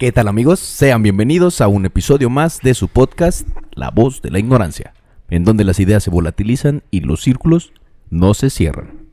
[0.00, 0.60] ¿Qué tal amigos?
[0.60, 4.94] Sean bienvenidos a un episodio más de su podcast La voz de la ignorancia,
[5.28, 7.74] en donde las ideas se volatilizan y los círculos
[8.08, 9.10] no se cierran.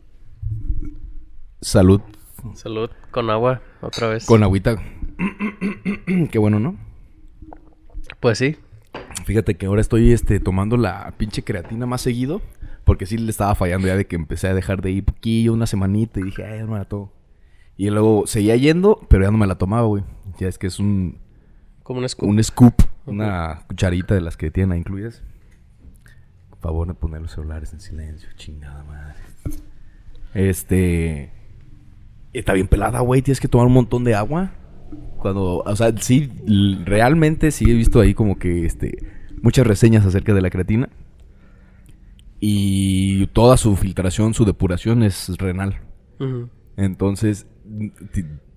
[1.60, 2.00] Salud.
[2.54, 4.26] Salud con agua, otra vez.
[4.26, 4.82] Con agüita.
[6.32, 6.78] Qué bueno, ¿no?
[8.22, 8.56] Pues sí.
[9.26, 12.42] Fíjate que ahora estoy este, tomando la pinche creatina más seguido.
[12.86, 15.68] Porque sí le estaba fallando ya de que empecé a dejar de ir poquillo, una
[15.68, 17.12] semanita, y dije, ay, no me la tomo.
[17.78, 20.04] Y luego seguía yendo, pero ya no me la tomaba, güey.
[20.40, 21.20] Ya es que es un...
[21.84, 22.30] Como un scoop.
[22.30, 22.74] Un scoop,
[23.06, 25.24] una cucharita de las que tienen ahí incluidas.
[26.50, 29.20] Por favor, de poner los celulares en silencio, chingada madre.
[30.34, 31.32] Este...
[32.34, 33.22] Está bien pelada, güey.
[33.22, 34.52] Tienes que tomar un montón de agua.
[35.18, 36.32] Cuando, o sea, sí,
[36.84, 38.98] realmente sí he visto ahí como que, este,
[39.42, 40.90] muchas reseñas acerca de la creatina.
[42.40, 45.82] Y toda su filtración, su depuración es renal.
[46.76, 47.48] Entonces,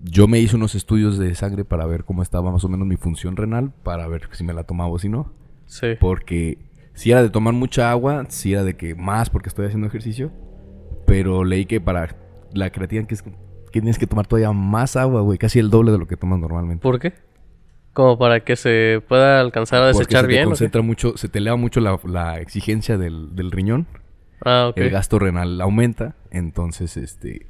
[0.03, 2.97] yo me hice unos estudios de sangre para ver cómo estaba más o menos mi
[2.97, 5.33] función renal, para ver si me la tomaba o si no.
[5.67, 5.89] Sí.
[6.01, 6.59] Porque
[6.95, 10.33] si era de tomar mucha agua, si era de que más porque estoy haciendo ejercicio.
[11.07, 12.17] Pero leí que para
[12.53, 13.33] la creatina que, es, que
[13.81, 16.83] tienes que tomar todavía más agua, güey, casi el doble de lo que tomas normalmente.
[16.83, 17.15] ¿Por qué?
[17.93, 20.45] Como para que se pueda alcanzar a Porque desechar se te bien.
[20.45, 23.89] concentra mucho, se te eleva mucho la, la exigencia del, del riñón.
[24.45, 24.77] Ah, ok.
[24.79, 26.17] El gasto renal aumenta.
[26.31, 27.47] Entonces, este.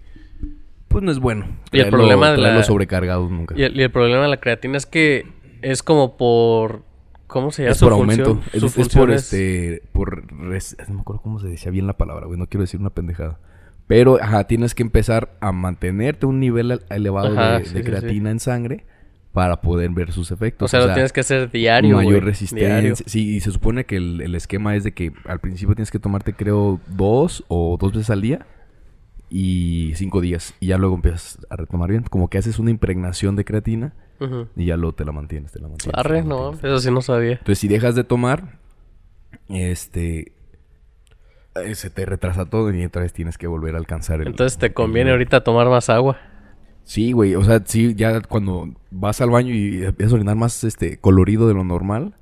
[0.91, 1.47] Pues no es bueno.
[1.71, 3.55] Y el problema de la- sobrecargados nunca.
[3.57, 5.25] Y el, y el problema de la creatina es que
[5.63, 6.83] es como por...
[7.29, 7.73] ¿Cómo se llama?
[7.73, 8.27] es su por función?
[8.27, 8.51] aumento.
[8.53, 9.83] Es, Su es función por es- este.
[9.93, 10.27] Por.
[10.49, 12.37] res- no me acuerdo cómo se decía bien la palabra, güey.
[12.37, 13.39] No quiero decir una pendejada.
[13.87, 17.81] Pero, ajá, tienes que empezar a mantenerte un nivel el- elevado Ajá, de, sí, de
[17.81, 18.85] sí, creatina en sangre
[19.33, 20.67] para poder ver sus efectos.
[20.67, 22.67] O sea, lo tienes que hacer diario, mayor resistencia.
[22.81, 22.97] Diario.
[23.07, 26.01] Sí, y se supone que el, el esquema es de que al principio tienes que
[26.01, 28.45] tomarte, creo, dos o dos veces al día
[29.31, 30.55] y cinco días.
[30.61, 32.03] Y ya luego empiezas a retomar bien.
[32.03, 33.95] Como que haces una impregnación de creatina
[34.55, 35.99] y ya luego te la mantienes, te la mantienes.
[35.99, 36.65] Arre, la no, mantienes.
[36.77, 37.33] eso sí no sabía.
[37.33, 38.59] Entonces, si dejas de tomar,
[39.49, 40.33] este.
[41.55, 44.29] eh, se te retrasa todo y otra vez tienes que volver a alcanzar el.
[44.29, 46.19] Entonces te conviene ahorita tomar más agua.
[46.85, 47.35] Sí, güey.
[47.35, 51.47] O sea, sí, ya cuando vas al baño y empiezas a orinar más este colorido
[51.49, 52.17] de lo normal,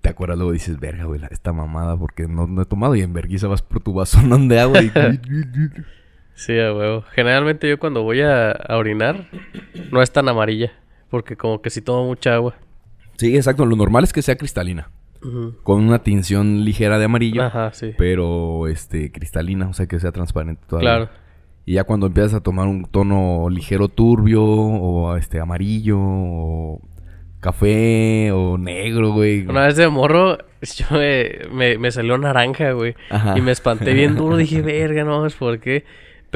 [0.00, 3.12] te acuerdas luego dices, verga, güey, esta mamada porque no, no he tomado y en
[3.12, 4.90] vergüenza vas por tu vasonón de agua y...
[6.36, 7.02] Sí, a huevo.
[7.12, 9.28] Generalmente yo cuando voy a, a orinar
[9.90, 10.72] no es tan amarilla.
[11.10, 12.54] Porque como que si tomo mucha agua.
[13.16, 13.64] sí, exacto.
[13.64, 14.90] Lo normal es que sea cristalina.
[15.22, 15.54] Ujú.
[15.62, 17.42] Con una tinción ligera de amarillo.
[17.42, 17.94] Ajá, sí.
[17.96, 19.68] Pero, este, cristalina.
[19.68, 20.90] O sea, que sea transparente todavía.
[20.90, 21.08] Claro.
[21.64, 26.80] Y ya cuando empiezas a tomar un tono ligero turbio o este amarillo o
[27.40, 29.46] café o negro, güey.
[29.46, 32.94] Una vez de morro, yo me, me, me salió naranja, güey.
[33.10, 33.38] Ajá.
[33.38, 34.36] Y me espanté bien duro.
[34.36, 35.84] Dije, verga, no, es por qué.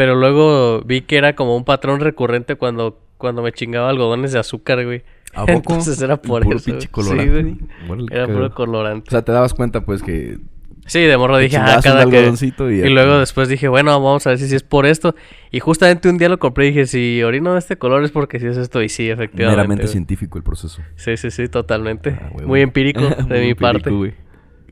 [0.01, 4.39] Pero luego vi que era como un patrón recurrente cuando, cuando me chingaba algodones de
[4.39, 5.03] azúcar, güey.
[5.35, 5.53] ¿A poco?
[5.53, 6.65] Entonces era por Puro eso.
[6.65, 7.43] pinche Sí, colorante.
[7.87, 8.07] güey.
[8.11, 9.09] Era puro colorante.
[9.09, 10.39] O sea, te dabas cuenta, pues, que...
[10.87, 12.33] Sí, de morro dije, ah, cada que...
[12.83, 15.15] y luego después dije, bueno, vamos a ver si, si es por esto.
[15.51, 18.41] Y justamente un día lo compré y dije, si orino de este color es porque
[18.41, 18.83] si es esto.
[18.83, 19.55] Y sí, efectivamente.
[19.55, 19.93] Meramente güey.
[19.93, 20.81] científico el proceso.
[20.97, 22.19] Sí, sí, sí, totalmente.
[22.19, 22.63] Ah, güey, Muy güey.
[22.63, 23.91] empírico de Muy mi empírico, parte.
[23.91, 24.15] güey.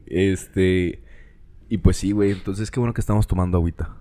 [0.07, 1.03] Este...
[1.69, 2.31] Y pues sí, güey.
[2.31, 3.95] Entonces, qué bueno que estamos tomando agüita.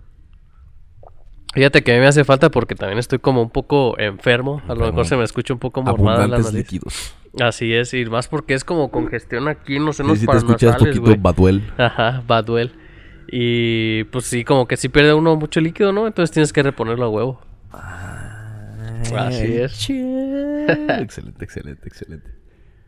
[1.58, 4.62] Fíjate que a mí me hace falta porque también estoy como un poco enfermo.
[4.68, 6.54] A lo mejor se me escucha un poco mormada la nariz.
[6.54, 7.16] líquidos.
[7.40, 10.76] Así es, y más porque es como congestión aquí en los senos sí te escuchas
[10.78, 11.16] poquito.
[11.20, 11.64] Baduel.
[11.78, 12.72] Ajá, Badwell.
[13.30, 16.08] Y pues sí, como que sí pierde uno mucho líquido, ¿no?
[16.08, 17.42] Entonces tienes que reponerlo a huevo.
[19.16, 19.90] Así es.
[19.90, 22.32] excelente, excelente, excelente.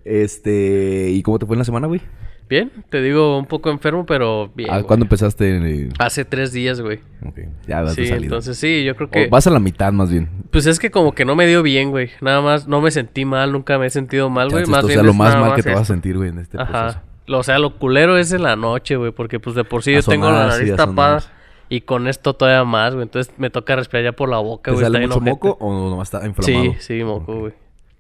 [0.06, 1.09] Este...
[1.12, 2.01] ¿Y cómo te fue en la semana, güey?
[2.50, 4.70] Bien, te digo un poco enfermo, pero bien.
[4.72, 4.82] Ah.
[4.82, 5.90] ¿Cuándo empezaste?
[6.00, 7.00] Hace tres días, güey.
[7.24, 9.28] Ok, ya vas Sí, entonces sí, yo creo O que...
[9.28, 10.28] vas a la mitad, más bien.
[10.50, 12.10] Pues es que como que no me dio bien, güey.
[12.22, 14.66] Nada más, no me sentí mal, nunca me he sentido mal, güey.
[14.66, 16.58] Más o bien sea, lo más mal que te vas a sentir, güey, en este
[16.58, 16.78] proceso.
[16.78, 17.04] Ajá.
[17.32, 20.02] O sea, lo culero es en la noche, güey, porque pues de por sí yo
[20.02, 21.22] tengo la sí, nariz tapada
[21.70, 23.04] y con esto todavía más, güey.
[23.04, 24.84] Entonces me toca respirar ya por la boca, ¿Te güey.
[24.86, 26.74] sale está bien mucho moco o nomás está inflamado?
[26.74, 27.40] Sí, sí, moco, Ok.
[27.42, 27.54] güey.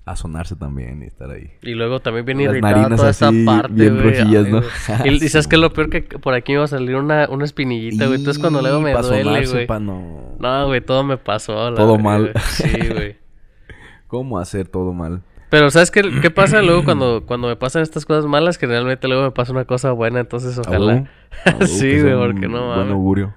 [0.09, 1.51] A sonarse también y estar ahí.
[1.61, 4.09] Y luego también Las irritada toda así, parte, bien güey.
[4.19, 4.61] rojillas, Ay, ¿no?
[4.61, 4.71] güey.
[5.19, 7.27] Y, y sabes qué es lo peor que por aquí me va a salir una,
[7.29, 8.17] una espinillita, güey.
[8.17, 9.67] Entonces cuando luego me duele, sonarse, güey.
[9.67, 10.35] pa' no...
[10.39, 11.69] No, güey, todo me pasó.
[11.69, 12.31] la Todo mal.
[12.31, 12.43] güey.
[12.47, 13.17] Sí, güey.
[14.07, 15.21] ¿Cómo hacer todo mal?
[15.51, 18.57] Pero ¿sabes qué, qué pasa luego cuando, cuando me pasan estas cosas malas?
[18.57, 21.07] Que realmente luego me pasa una cosa buena, entonces ¿A ojalá.
[21.67, 22.91] sí, que güey, porque no Buen mames.
[22.93, 23.33] augurio.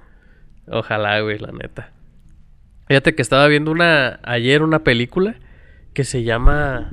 [0.68, 1.90] Ojalá, güey, la neta.
[2.88, 5.36] Fíjate que estaba viendo una ayer una película
[5.92, 6.90] que se llama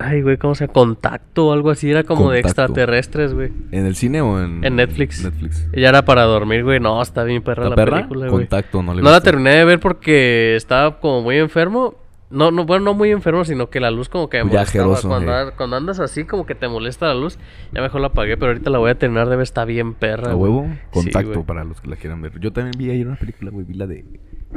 [0.00, 0.72] Ay, güey, ¿cómo se llama?
[0.74, 3.50] Contacto o algo así, era como de extraterrestres, güey.
[3.72, 4.64] ¿En el cine o en...?
[4.64, 5.24] En Netflix.
[5.24, 5.68] Netflix.
[5.76, 6.78] Ya era para dormir, güey.
[6.78, 7.96] No, está bien perra ¿La la perra?
[7.96, 8.42] película, güey.
[8.44, 11.96] Contacto, no le No la terminé de ver porque estaba como muy enfermo
[12.30, 15.00] No, no, bueno, no muy enfermo, sino que la luz como que me molestaba.
[15.00, 15.52] cuando, eh.
[15.56, 17.36] cuando andas así, como que te molesta la luz.
[17.72, 19.28] Ya mejor la apagué, pero ahorita la voy a terminar.
[19.28, 20.30] Debe estar bien perra.
[20.30, 20.52] A güey.
[20.52, 21.44] huevo, Sí, contacto güey.
[21.46, 22.38] para los que la quieran ver.
[22.38, 24.04] Yo también vi ayer una película, güey, vi la de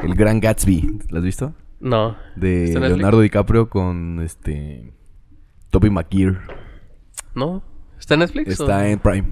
[0.03, 0.99] El Gran Gatsby.
[1.09, 1.53] ¿La has visto?
[1.81, 2.15] No.
[2.35, 2.77] De.
[2.79, 4.93] Leonardo DiCaprio con este
[5.71, 6.41] Toby McGear.
[7.35, 7.63] ¿No?
[7.99, 8.59] ¿Está en Netflix?
[8.59, 9.27] o- Está en Prime.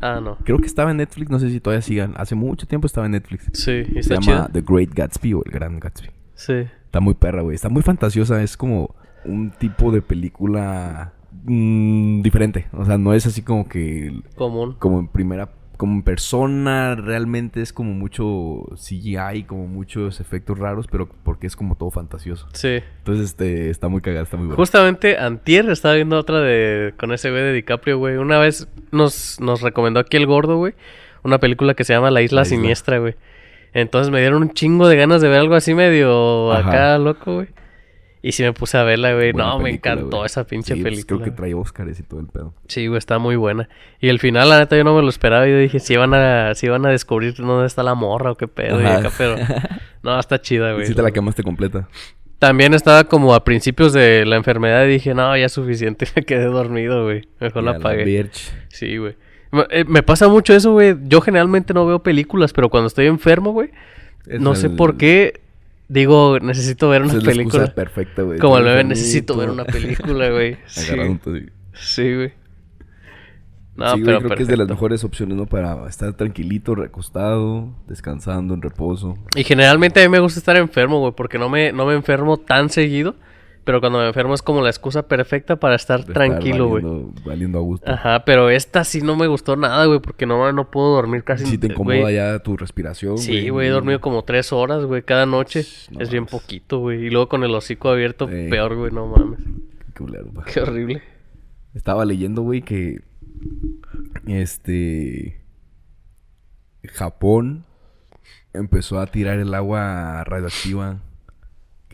[0.00, 0.36] Ah, no.
[0.44, 2.14] Creo que estaba en Netflix, no sé si todavía sigan.
[2.16, 3.48] Hace mucho tiempo estaba en Netflix.
[3.54, 4.48] Sí, ¿y Se llama.
[4.52, 6.10] The Great Gatsby o El Gran Gatsby.
[6.34, 6.52] Sí.
[6.84, 7.54] Está muy perra, güey.
[7.54, 8.42] Está muy fantasiosa.
[8.42, 8.94] Es como
[9.24, 11.14] un tipo de película
[11.44, 12.66] mm, diferente.
[12.72, 14.76] O sea, no es así como que Común.
[14.78, 15.50] como en primera,
[15.84, 21.74] como persona, realmente es como mucho CGI, como muchos efectos raros, pero porque es como
[21.74, 22.48] todo fantasioso.
[22.54, 22.80] Sí.
[23.00, 24.56] Entonces, este, está muy cagada, está muy bueno.
[24.56, 28.16] Justamente antier estaba viendo otra de con ese güey de DiCaprio, güey.
[28.16, 30.72] Una vez nos, nos recomendó aquí el gordo, güey.
[31.22, 32.56] Una película que se llama La Isla, La Isla.
[32.56, 33.14] Siniestra, güey.
[33.74, 36.66] Entonces me dieron un chingo de ganas de ver algo así medio Ajá.
[36.66, 37.48] acá loco, güey.
[38.26, 39.32] Y sí me puse a verla, güey.
[39.32, 40.24] Buena No, me encantó güey.
[40.24, 41.20] esa pinche Sí, pues, película.
[41.20, 42.54] creo que trae Oscars y todo el pedo.
[42.68, 43.68] Sí, güey, está muy buena.
[44.00, 45.46] Y el final, la neta, yo no me lo esperaba.
[45.46, 48.48] Yo dije, si iban a, si iban a descubrir dónde está la morra o qué
[48.48, 48.80] pedo.
[48.80, 49.36] y acá, pero
[50.02, 50.86] no, está chida, güey.
[50.86, 51.86] sí te la quemaste completa.
[52.38, 56.06] También estaba como a principios de la enfermedad y dije, no, ya es suficiente.
[56.16, 57.28] Me quedé dormido, güey.
[57.40, 58.30] Mejor la apagué.
[58.68, 59.16] Sí, güey.
[59.52, 60.96] Me, eh, me pasa mucho eso, güey.
[61.02, 63.68] Yo generalmente no veo películas, pero cuando estoy enfermo, güey,
[64.26, 65.43] Es no sé por qué
[65.88, 67.66] digo, necesito ver una es la película.
[67.74, 68.38] perfecta, güey.
[68.38, 70.56] Como el bebé, necesito ver una película, güey.
[70.66, 70.92] Sí,
[71.74, 72.32] sí, güey.
[73.76, 75.46] No, sí, güey, pero creo que es de las mejores opciones, ¿no?
[75.46, 79.18] Para estar tranquilito, recostado, descansando, en reposo.
[79.34, 82.36] Y generalmente a mí me gusta estar enfermo, güey, porque no me, no me enfermo
[82.36, 83.16] tan seguido.
[83.64, 86.82] Pero cuando me enfermo es como la excusa perfecta para estar tranquilo, güey.
[86.82, 87.90] valiendo- Valiendo a gusto.
[87.90, 91.46] Ajá, pero esta sí no me gustó nada, güey, porque no, no puedo dormir casi.
[91.46, 93.16] Si te incomoda ya tu respiración.
[93.16, 95.64] Sí, güey, he dormido como tres horas, güey, cada noche.
[95.90, 97.06] No es bien poquito, güey.
[97.06, 98.50] Y luego con el hocico abierto, Ey.
[98.50, 99.40] peor, güey, no mames.
[99.40, 100.26] Qué culero.
[100.52, 101.02] Qué horrible.
[101.72, 103.00] Estaba leyendo, güey, que.
[104.26, 105.40] Este.
[106.92, 107.64] Japón
[108.52, 111.00] empezó a tirar el agua radioactiva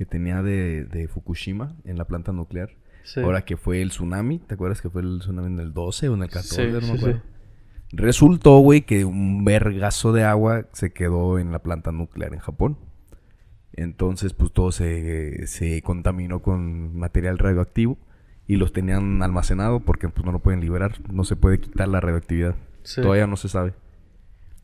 [0.01, 2.71] que tenía de, de Fukushima en la planta nuclear.
[3.03, 3.21] Sí.
[3.21, 6.15] Ahora que fue el tsunami, ¿te acuerdas que fue el tsunami en el 12 o
[6.15, 6.55] en el 14?
[6.55, 7.19] Sí, no me acuerdo.
[7.19, 7.23] sí.
[7.93, 12.79] Resultó, güey, que un vergazo de agua se quedó en la planta nuclear en Japón.
[13.75, 17.99] Entonces, pues todo se, se contaminó con material radioactivo
[18.47, 22.01] y los tenían almacenado porque pues no lo pueden liberar, no se puede quitar la
[22.01, 22.57] radioactividad.
[22.95, 23.75] Todavía no se sabe.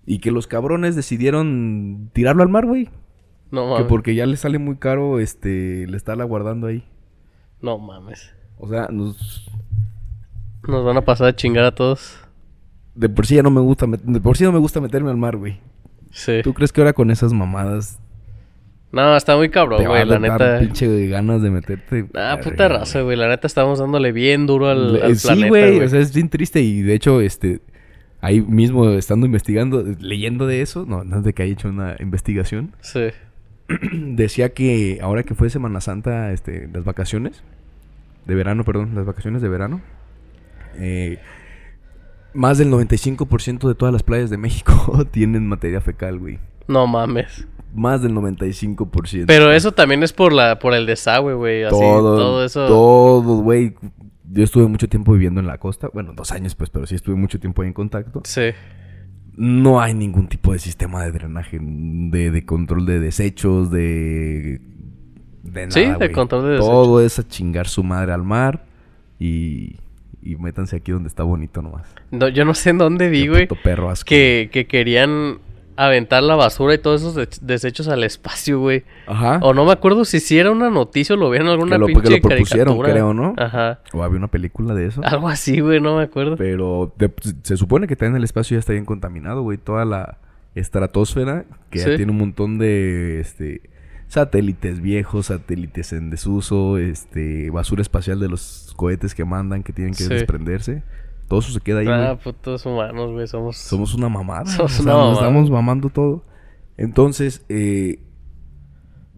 [0.06, 2.89] Y que los cabrones decidieron tirarlo al mar, güey.
[3.50, 3.87] No Que mames.
[3.88, 6.84] porque ya le sale muy caro este le estarla guardando ahí.
[7.62, 8.32] No mames.
[8.58, 9.50] O sea, nos,
[10.66, 12.19] Nos van a pasar a chingar a todos.
[12.94, 15.10] de por sí ya no me gusta, met- de por sí no me gusta meterme
[15.10, 15.60] al mar, güey.
[16.10, 16.40] Sí.
[16.43, 17.98] ¿Tú crees que ahora con esas mamadas
[18.90, 20.58] No, está muy cabrón, güey, la neta.
[20.60, 22.06] pinche ganas de meterte?
[22.14, 23.16] Ah, puta raza, güey.
[23.16, 25.81] La neta estamos dándole bien duro al, al sí, planeta, güey.
[25.81, 27.60] o sea, es bien triste y de hecho, este,
[28.22, 31.96] ahí mismo estando investigando, leyendo de eso, no, no es de que haya hecho una
[32.00, 33.08] investigación, Sí.
[33.93, 37.43] decía que ahora que fue Semana Santa, este, las vacaciones
[38.27, 39.81] de verano, perdón, las vacaciones de verano,
[40.79, 41.19] eh,
[42.35, 46.39] más del 95% de todas las playas de México tienen materia fecal, güey.
[46.69, 47.47] No mames.
[47.75, 49.25] Más del 95%.
[49.27, 51.65] Pero eso también es por la por el desagüe, güey.
[51.65, 52.67] Así, todo, todo, eso.
[52.67, 53.75] Todo, güey.
[54.31, 55.89] Yo estuve mucho tiempo viviendo en la costa.
[55.93, 58.23] Bueno, dos años, pues, pero sí estuve mucho tiempo ahí en contacto.
[58.25, 58.51] Sí.
[59.36, 64.60] No hay ningún tipo de sistema de drenaje, de, de control de desechos, de.
[65.43, 65.70] De nada.
[65.70, 66.70] Sí, de control de desechos.
[66.70, 68.64] Todo es a chingar su madre al mar
[69.19, 69.76] y.
[70.22, 71.86] Y métanse aquí donde está bonito nomás.
[72.10, 73.46] No, yo no sé en dónde vi, güey.
[74.05, 75.38] Que, que querían
[75.77, 78.85] aventar la basura y todos esos de- desechos al espacio, güey.
[79.06, 79.39] Ajá.
[79.43, 81.79] O no me acuerdo si sí era una noticia o lo vi en alguna Que
[81.81, 82.29] lo- que lo propusieron,
[82.79, 82.93] caricatura.
[82.93, 83.35] creo, ¿no?
[83.37, 83.81] Ajá.
[83.93, 85.01] O había una película de eso.
[85.05, 86.37] Algo así, güey, no me acuerdo.
[86.37, 89.59] Pero de- se supone que también el espacio ya está bien contaminado, güey.
[89.59, 90.19] Toda la
[90.55, 91.91] estratosfera, que Sí.
[91.91, 93.61] ya tiene un montón de este
[94.09, 99.95] satélites viejos, satélites en desuso, este basura espacial de los cohetes que mandan que tienen
[99.95, 100.09] que Sí.
[100.09, 100.83] desprenderse.
[101.29, 103.56] Todo eso se queda ahí, Ah, putos humanos, güey, somos...
[103.56, 104.45] Somos una mamada.
[104.47, 105.27] Somos o sea, una nos mamada.
[105.27, 106.25] estamos mamando todo.
[106.77, 107.99] Entonces, eh,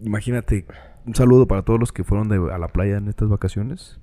[0.01, 0.65] imagínate,
[1.05, 3.99] un saludo para todos los que fueron de- a la playa en estas vacaciones.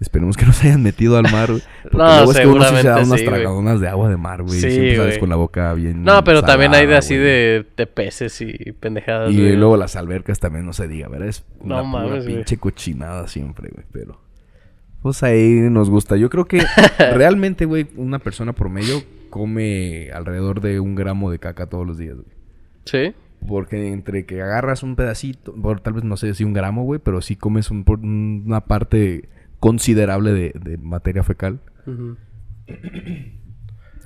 [0.00, 1.62] Esperemos que no se hayan metido al mar, güey.
[1.84, 4.16] Porque No, luego es que uno sí se da unas sí, tragadonas de agua de
[4.16, 4.58] mar, güey.
[4.60, 5.20] Sí, Siempre sales güey.
[5.20, 9.30] con la boca bien No, pero también hay de así de, de peces y pendejadas,
[9.30, 9.56] Y güey.
[9.56, 11.28] luego las albercas también no se diga, ¿verdad?
[11.28, 12.36] Es No una pura mames, güey.
[12.36, 13.86] pinche cochinada siempre, güey.
[13.92, 14.20] Pero...
[15.02, 16.16] Pues ahí nos gusta.
[16.16, 16.62] Yo creo que
[16.98, 22.14] realmente, güey, una persona promedio come alrededor de un gramo de caca todos los días,
[22.16, 22.26] güey.
[22.84, 23.14] Sí.
[23.46, 27.00] Porque entre que agarras un pedacito, por tal vez no sé si un gramo, güey,
[27.02, 29.28] pero sí comes un, por- una parte
[29.58, 31.58] considerable de, de materia fecal.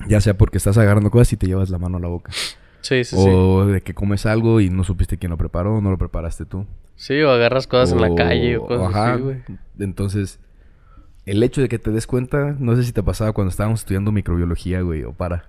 [0.08, 2.32] Ya sea porque estás agarrando cosas y te llevas la mano a la boca.
[2.80, 3.28] Sí, sí, sí.
[3.28, 6.66] o de que comes algo y no supiste quién lo preparó, no lo preparaste tú.
[6.94, 9.14] Sí, o agarras cosas en la calle o cosas ajá.
[9.14, 9.36] así, güey.
[9.78, 10.38] Entonces,
[11.26, 14.12] el hecho de que te des cuenta, no sé si te pasaba cuando estábamos estudiando
[14.12, 15.44] microbiología, güey, o para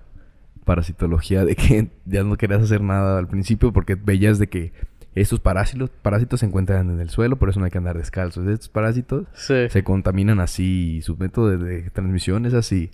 [0.64, 4.72] parasitología, de que ya no querías hacer nada al principio porque veías de que
[5.14, 8.46] estos parásitos, parásitos se encuentran en el suelo, por eso no hay que andar descalzos.
[8.46, 9.68] Estos parásitos Sí.
[9.68, 12.90] se contaminan así, y su método de, de transmisión es así.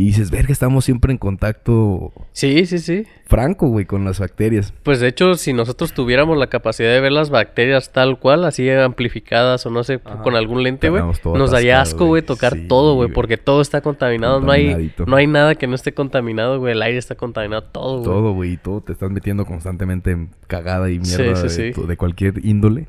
[0.00, 3.04] Y dices, verga, estamos siempre en contacto Sí, sí, sí.
[3.26, 4.72] franco, güey, con las bacterias.
[4.84, 8.70] Pues de hecho, si nosotros tuviéramos la capacidad de ver las bacterias tal cual, así
[8.70, 10.22] amplificadas o no sé, Ajá.
[10.22, 13.80] con algún lente, güey, nos daría asco, güey, tocar Sí, todo, güey, porque todo está
[13.80, 14.40] contaminado.
[14.40, 16.74] No hay, no hay nada que no esté contaminado, güey.
[16.74, 18.04] El aire está contaminado, todo, güey.
[18.04, 21.72] Todo, güey, y todo te estás metiendo constantemente en cagada y mierda sí, de, sí.
[21.72, 22.86] tu- de cualquier índole.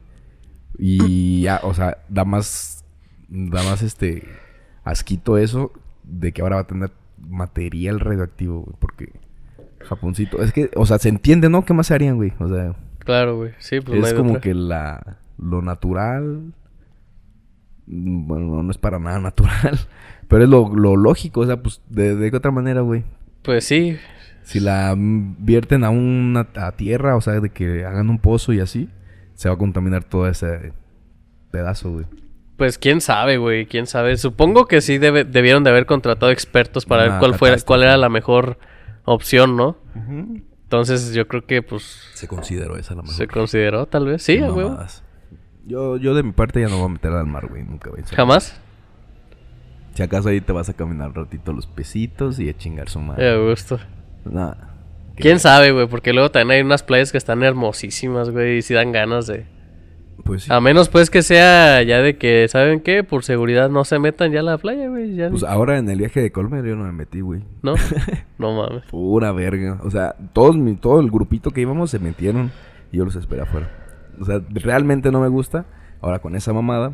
[0.77, 2.85] Y ya, o sea, da más,
[3.29, 4.25] da más este
[4.83, 5.71] asquito eso
[6.09, 9.11] de que ahora va a tener material radioactivo, güey, porque
[9.81, 11.65] Japoncito, es que, o sea, se entiende, ¿no?
[11.65, 12.33] ¿Qué más se harían, güey?
[12.39, 13.53] O sea, Claro, güey.
[13.59, 14.41] Sí, pues es como otra.
[14.41, 16.53] que la, lo natural,
[17.87, 19.79] bueno, no, es para nada natural,
[20.27, 23.03] pero es lo, lo lógico, o sea, pues, de, de qué otra manera, güey.
[23.41, 23.97] Pues sí,
[24.43, 28.59] Si la vierten a una a tierra, o sea, de que hagan un pozo y
[28.59, 28.89] así,
[29.33, 30.73] se va a contaminar todo ese
[31.51, 32.05] pedazo, güey.
[32.59, 34.15] Pues quién sabe, güey, quién sabe.
[34.17, 37.81] Supongo que sí debe- debieron de haber contratado expertos para ver Una cuál fuera, cuál
[37.81, 38.59] era la mejor
[39.05, 39.77] opción, ¿no?
[40.63, 43.15] Entonces yo creo que pues Se consideró esa la mejor.
[43.15, 44.21] se consideró tal vez.
[44.21, 45.03] Sí, a mamadas.
[45.65, 48.03] Yo, yo de mi parte ya no voy a meter al mar, güey, nunca, güey.
[48.11, 48.59] ¿Jamás?
[49.95, 52.99] Si acaso ahí te vas a caminar un ratito los pesitos y a chingar su
[52.99, 53.37] Me madre.
[53.49, 53.79] gusto.
[54.25, 54.75] Nada.
[55.15, 55.87] ¿Quién sabe, güey?
[55.87, 59.45] Porque luego también hay unas playas que están hermosísimas, güey, y si dan ganas de...
[60.23, 60.53] Pues sí.
[60.53, 63.03] A menos pues que sea ya de que, ¿saben qué?
[63.03, 65.15] Por seguridad no se metan ya a la playa, güey.
[65.15, 67.43] Ya Pues ahora en el viaje de Colmer yo no me metí, güey.
[67.61, 67.75] ¿No?
[68.37, 68.85] No mames.
[68.89, 69.79] Pura verga.
[69.83, 72.51] O sea, todos mi, todo el grupito que íbamos se metieron
[72.91, 73.69] y yo los esperé afuera.
[74.19, 75.65] O sea, realmente no me gusta.
[76.01, 76.93] Ahora con esa mamada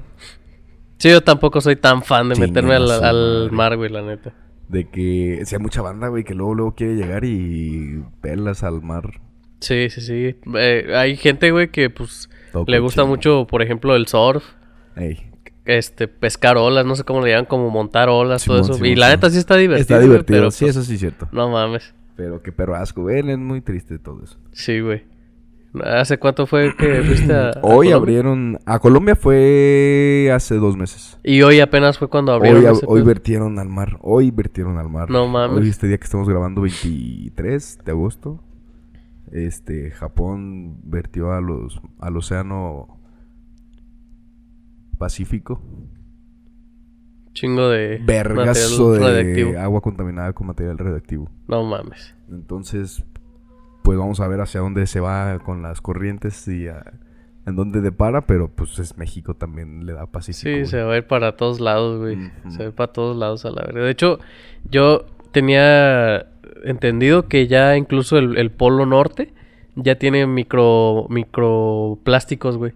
[0.97, 4.33] Sí, yo tampoco soy tan fan de meterme al, mar, güey, la neta.
[4.69, 9.21] de que sea mucha banda, güey, que luego luego quiere llegar y pelas al mar.
[9.59, 10.35] Sí, sí, sí.
[10.57, 12.29] Eh, hay gente, güey, que pues
[12.63, 14.43] Todo le gusta mucho, por ejemplo, el surf,
[14.95, 15.31] Ey,
[15.65, 18.73] este, pescar olas, no sé cómo le llaman, como montar olas, todo eso.
[18.75, 19.17] Simón, y la Simón.
[19.17, 19.81] neta sí está divertido.
[19.81, 20.39] está divertido.
[20.39, 21.27] pero, sí, pues, eso sí es cierto.
[21.31, 21.93] No mames.
[22.15, 23.19] Pero qué perro asco, güey.
[23.29, 24.37] Es muy triste todo eso.
[24.51, 25.03] Sí, güey.
[25.83, 27.95] ¿Hace cuánto fue que fuiste a, a Hoy Colombia?
[27.95, 28.59] abrieron...
[28.65, 31.19] A Colombia fue hace dos meses.
[31.23, 33.97] Y hoy apenas fue cuando abrieron Hoy, ese hoy vertieron al mar.
[34.01, 35.09] Hoy vertieron al mar.
[35.09, 35.57] No mames.
[35.57, 38.41] Hoy este día que estamos grabando 23 de agosto.
[39.31, 42.99] Este, Japón vertió a los, al océano
[44.97, 45.61] Pacífico.
[47.33, 51.29] Chingo de Vergazo de agua contaminada con material radioactivo.
[51.47, 52.15] No mames.
[52.29, 53.03] Entonces,
[53.83, 56.93] pues vamos a ver hacia dónde se va con las corrientes y a-
[57.45, 60.43] en dónde depara, pero pues es México también le da Pacífico.
[60.47, 60.65] Sí, güey.
[60.65, 62.31] se va a ir para todos lados, güey.
[62.49, 63.81] Se va a ir para todos lados a la verga.
[63.83, 64.17] De hecho,
[64.71, 66.31] yo tenía
[66.63, 69.33] entendido que ya incluso el, el Polo Norte
[69.75, 72.73] ya tiene micro microplásticos, güey.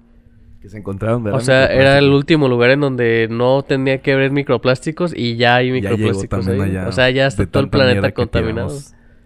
[0.62, 1.40] Que se encontraron, ¿verdad?
[1.40, 5.56] O sea, era el último lugar en donde no tenía que haber microplásticos y ya
[5.56, 6.72] hay Ya llegó microplásticos también ahí.
[6.78, 8.78] allá O sea, ya está todo el planeta contaminado.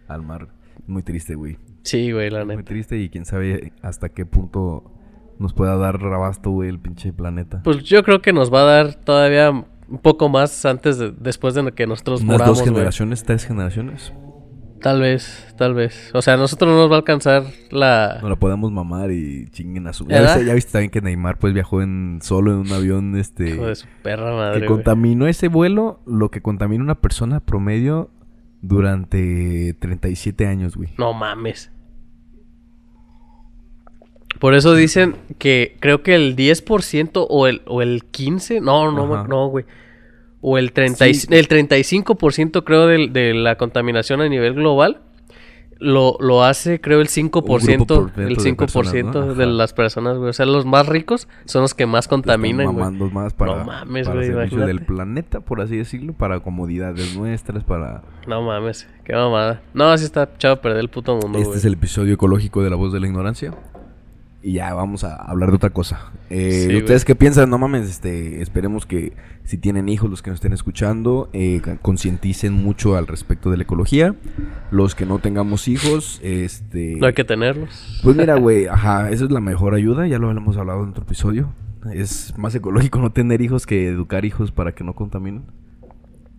[0.07, 0.47] Al mar.
[0.85, 1.57] Muy triste, güey.
[1.81, 2.67] Sí, güey, la Muy neta.
[2.69, 4.91] triste y quién sabe hasta qué punto
[5.39, 7.61] nos pueda dar rabasto, güey, el pinche planeta.
[7.63, 11.55] Pues yo creo que nos va a dar todavía un poco más antes de, después
[11.55, 14.13] de que nosotros Unas moramos, dos generaciones, tres generaciones.
[14.83, 16.11] Tal vez, tal vez.
[16.13, 18.19] O sea, a nosotros no nos va a alcanzar la...
[18.21, 20.05] No la podemos mamar y chinguen a su...
[20.09, 23.51] Ya viste, ya viste también que Neymar pues viajó en solo en un avión este...
[23.51, 24.67] Hijo de su perra que madre, güey.
[24.67, 28.09] contaminó ese vuelo lo que contamina una persona promedio
[28.61, 30.89] durante 37 años, güey.
[30.97, 31.71] No mames.
[34.41, 39.15] Por eso dicen que creo que el 10% o el, o el 15%, no, no,
[39.15, 39.29] Ajá.
[39.29, 39.63] no, güey.
[40.45, 41.27] O el, 30 y- Sí.
[41.31, 44.99] el 35% creo del- de, la contaminación a nivel global
[45.79, 47.61] lo, lo hace creo el 5%, por
[48.21, 49.33] el de 5% personas, ¿no?
[49.35, 50.29] de las personas, güey.
[50.29, 53.09] O sea, los más ricos son los que más contaminan, güey.
[53.11, 58.01] más para, No mames, para güey, del planeta, por así decirlo, para comodidades nuestras, para...
[58.27, 59.61] No mames, qué mamada.
[59.73, 61.57] No, así está echado a perder el puto mundo, Este güey.
[61.57, 63.53] es el episodio ecológico de La Voz de la Ignorancia.
[64.45, 66.11] Y ya vamos a hablar de otra cosa.
[66.29, 67.49] Eh, Sí, ¿Ustedes qué piensan?
[67.49, 69.13] No mames, este, esperemos que
[69.45, 73.55] si tienen hijos, los que nos estén escuchando, eh, con- concienticen mucho al respecto de
[73.57, 74.15] la ecología.
[74.69, 76.97] Los que no tengamos hijos, este...
[76.99, 78.01] No hay que tenerlos.
[78.03, 81.05] Pues mira, güey, ajá, esa es la mejor ayuda, ya lo hemos hablado en otro
[81.05, 81.53] episodio.
[81.93, 85.43] Es más ecológico no tener hijos que educar hijos para que no contaminen.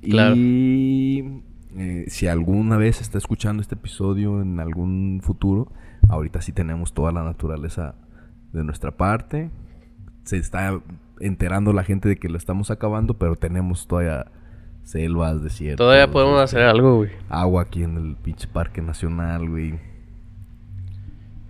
[0.03, 0.35] Claro.
[0.37, 1.43] Y
[1.77, 5.73] eh, si alguna vez está escuchando este episodio en algún futuro,
[6.09, 7.95] ahorita sí tenemos toda la naturaleza
[8.53, 9.51] de nuestra parte.
[10.25, 10.81] Se está
[11.21, 14.27] enterando la gente de que lo estamos acabando, pero tenemos todavía
[14.83, 15.85] selvas, desiertos.
[15.85, 17.11] Todavía podemos este, hacer algo, güey.
[17.29, 19.79] Agua aquí en el pinche parque nacional, güey.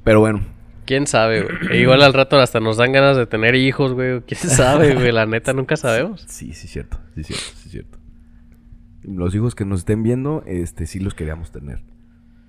[0.03, 0.41] Pero bueno,
[0.87, 1.79] ¿Quién sabe, güey?
[1.79, 4.21] E igual al rato hasta nos dan ganas de tener hijos, güey.
[4.23, 5.13] ¿Quién sabe, güey?
[5.13, 6.25] La neta, nunca sabemos.
[6.29, 7.99] Sí, sí, cierto, sí, cierto, sí, cierto.
[9.03, 11.83] Los hijos que nos estén viendo, este, sí los queríamos tener.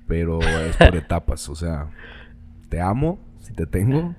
[0.08, 1.88] Pero es por etapas, o sea,
[2.70, 4.14] te amo, si te tengo.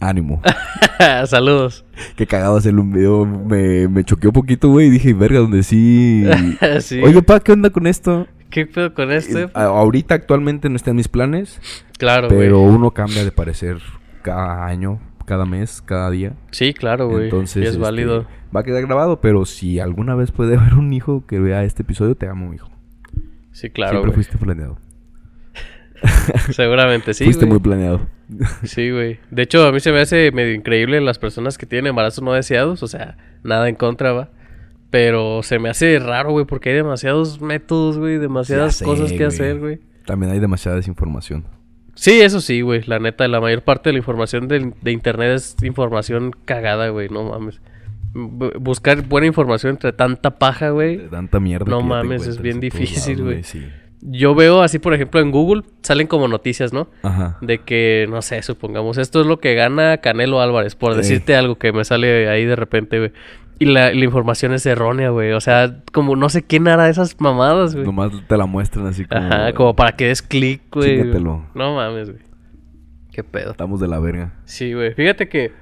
[0.00, 0.42] Ánimo.
[1.26, 1.84] Saludos.
[2.16, 3.24] Qué cagado hacerle un video.
[3.24, 4.88] Me, me choqueó un poquito, güey.
[4.88, 6.24] y Dije, verga, donde sí.
[6.80, 7.00] sí.
[7.02, 8.26] Oye, pa, ¿qué onda con esto?
[8.50, 9.10] ¿Qué pedo con?
[9.10, 9.20] Eh,
[9.54, 11.58] a- ahorita actualmente no está en mis planes.
[11.98, 12.74] Claro, Pero güey.
[12.74, 13.78] uno cambia de parecer
[14.22, 16.34] cada año, cada mes, cada día.
[16.50, 17.24] Sí, claro, güey.
[17.24, 18.26] Entonces, Sí es este, válido.
[18.54, 21.82] va a quedar grabado, pero si alguna vez puede haber un hijo que vea este
[21.82, 22.68] episodio, te amo, hijo.
[23.54, 24.14] Sí, claro, Siempre güey.
[24.24, 24.78] fuiste planeado.
[26.52, 27.52] Seguramente sí, fuiste güey.
[27.52, 28.06] muy planeado.
[28.64, 29.18] Sí, güey.
[29.30, 32.32] De hecho, a mí se me hace medio increíble las personas que tienen embarazos no
[32.32, 32.82] deseados.
[32.82, 34.30] O sea, nada en contra, va.
[34.90, 39.16] Pero se me hace raro, güey, porque hay demasiados métodos, güey, demasiadas sé, cosas que
[39.18, 39.28] güey.
[39.28, 39.80] hacer, güey.
[40.04, 41.44] También hay demasiada desinformación.
[41.94, 42.82] Sí, eso sí, güey.
[42.86, 47.08] La neta, la mayor parte de la información del- de, internet es información cagada, güey.
[47.08, 47.60] No mames.
[48.14, 51.08] Bu- buscar buena información entre tanta paja, De güey.
[51.08, 51.66] tanta mierda.
[51.68, 53.42] No mames, es bien difícil, güey.
[53.42, 53.66] Sí.
[54.06, 56.88] Yo veo así, por ejemplo, en Google salen como noticias, ¿no?
[57.02, 57.38] Ajá.
[57.40, 61.56] De que, no sé, supongamos, esto es lo que gana Canelo Álvarez, por decirte algo
[61.56, 63.12] que me sale ahí de repente, güey.
[63.58, 65.32] Y la, la información es errónea, güey.
[65.32, 67.86] O sea, como no sé quién hará esas mamadas, güey.
[67.86, 69.20] Nomás te la muestran así como.
[69.22, 71.02] Ajá, como para que des clic, güey.
[71.54, 72.22] No mames, güey.
[73.12, 73.52] Qué pedo.
[73.52, 74.34] Estamos de la verga.
[74.44, 74.92] Sí, güey.
[74.94, 75.52] Fíjate que.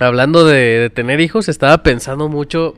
[0.00, 2.74] Hablando de, de tener hijos, estaba pensando mucho.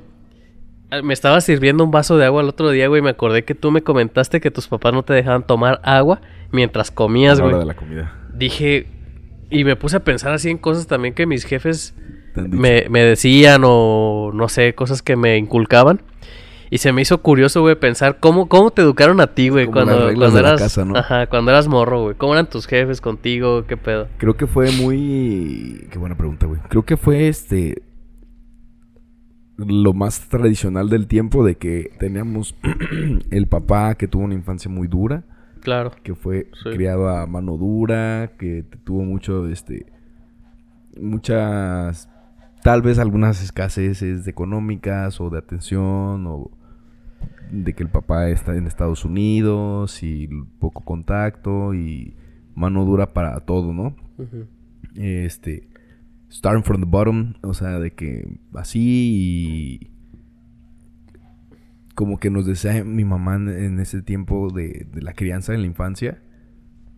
[0.91, 3.01] Ah, Me estaba sirviendo un vaso de agua el otro día, güey.
[3.01, 6.21] y Me acordé que tú me comentaste que tus papás no te dejaban tomar agua
[6.51, 7.57] mientras comías, güey.
[7.59, 8.13] de la comida.
[8.35, 8.87] Dije.
[9.51, 11.95] Y me puse a pensar así en cosas también que mis jefes
[12.35, 16.01] me, me decían o no sé, cosas que me inculcaban.
[16.73, 20.11] Y se me hizo curioso, güey, pensar cómo, cómo te educaron a ti, güey, cuando,
[20.15, 20.97] cuando eras, casa, ¿no?
[20.97, 22.15] ajá, cuando eras morro, güey.
[22.17, 23.67] ¿Cómo eran tus jefes contigo?
[23.67, 24.09] ¿Qué pedo?
[24.17, 25.87] Creo que fue muy.
[25.91, 26.63] Qué buena pregunta, güey.
[26.71, 27.83] Creo que fue este.
[29.59, 32.57] Lo más tradicional del tiempo de que teníamos
[33.31, 35.25] el papá que tuvo una infancia muy dura,
[35.61, 35.93] Claro.
[36.03, 36.71] que fue Sí.
[36.71, 39.85] criado a mano dura, que tuvo mucho, este.
[40.99, 42.09] Muchas.
[42.63, 46.51] Tal vez algunas escaseces económicas o de atención o
[47.51, 52.17] de que el papá está en Estados Unidos y poco contacto y
[52.55, 53.95] mano dura para todo, ¿no?
[54.95, 55.69] Este
[56.31, 59.91] starting from the bottom, o sea, de que así y
[61.95, 65.61] como que nos decía mi mamá en, en ese tiempo de, de la crianza en
[65.61, 66.23] la infancia,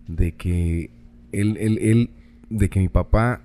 [0.06, 0.90] de que
[1.32, 2.10] él, él, él,
[2.48, 3.42] de que mi papá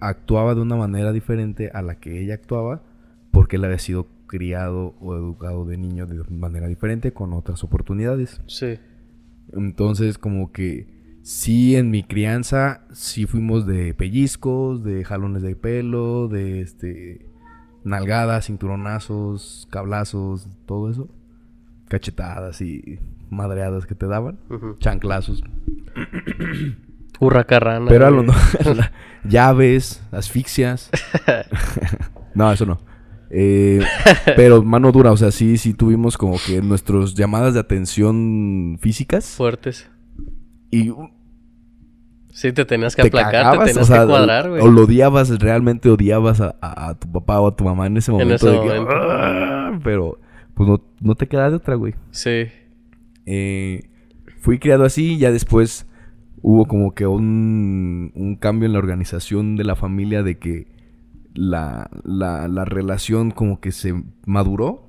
[0.00, 2.82] actuaba de una manera diferente a la que ella actuaba,
[3.30, 8.40] porque él había sido criado o educado de niño de manera diferente con otras oportunidades.
[8.46, 8.78] Sí.
[9.52, 16.28] Entonces, como que sí, en mi crianza, sí fuimos de pellizcos, de jalones de pelo,
[16.28, 17.26] de este
[17.82, 21.08] nalgadas, cinturonazos, cablazos, todo eso.
[21.88, 24.38] Cachetadas y madreadas que te daban.
[24.78, 25.42] Chanclazos.
[27.18, 27.86] Hurracarrana.
[27.88, 28.28] Pero a lo güey.
[28.28, 28.82] no-
[29.24, 30.88] llaves, asfixias.
[32.34, 32.89] no, eso no.
[33.30, 33.80] Eh,
[34.36, 39.24] pero mano dura, o sea, sí, sí tuvimos como que nuestras llamadas de atención físicas.
[39.36, 39.88] Fuertes.
[40.70, 40.92] Y
[42.32, 44.62] Sí, te tenías que te aplacar, cagabas, te tenías o sea, que cuadrar, güey.
[44.62, 47.96] O lo odiabas, realmente odiabas a, a- a tu papá o a tu mamá en
[47.96, 48.34] ese momento.
[48.34, 48.90] ese de que, momento.
[48.92, 50.18] "Ah", pero
[50.54, 51.94] pues no, no te queda de otra, güey.
[52.12, 52.46] Sí.
[53.26, 53.82] Eh,
[54.40, 55.86] fui criado así, ya después
[56.40, 60.66] hubo como que un, un cambio en la organización de la familia de que
[61.34, 63.94] la, la, la relación como que se
[64.26, 64.86] maduró.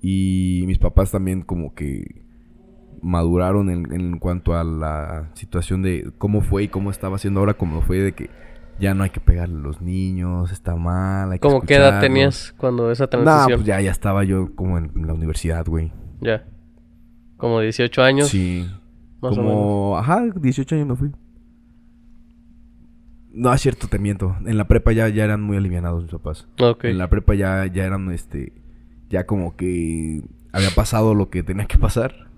[0.00, 2.24] Y mis papás también como que
[3.02, 7.54] maduraron en, en cuanto a la situación de cómo fue y cómo estaba haciendo ahora,
[7.54, 8.30] como fue de que
[8.78, 12.00] ya no hay que pegarle a los niños, está mal, hay que ¿Cómo qué edad
[12.00, 13.58] tenías cuando esa transición?
[13.58, 15.92] pues ya, ya estaba yo como en la universidad, güey.
[16.20, 16.44] ya.
[17.36, 18.28] Como 18 años.
[18.28, 18.68] Sí.
[19.20, 21.12] Más o Como, ajá, 18 años me fui.
[23.32, 24.36] No, es cierto, te miento.
[24.46, 26.48] En la prepa ya, ya eran muy alivianados mis papás.
[26.90, 28.52] En la prepa ya, ya eran, este,
[29.08, 32.28] ya como que había pasado lo que tenía que pasar.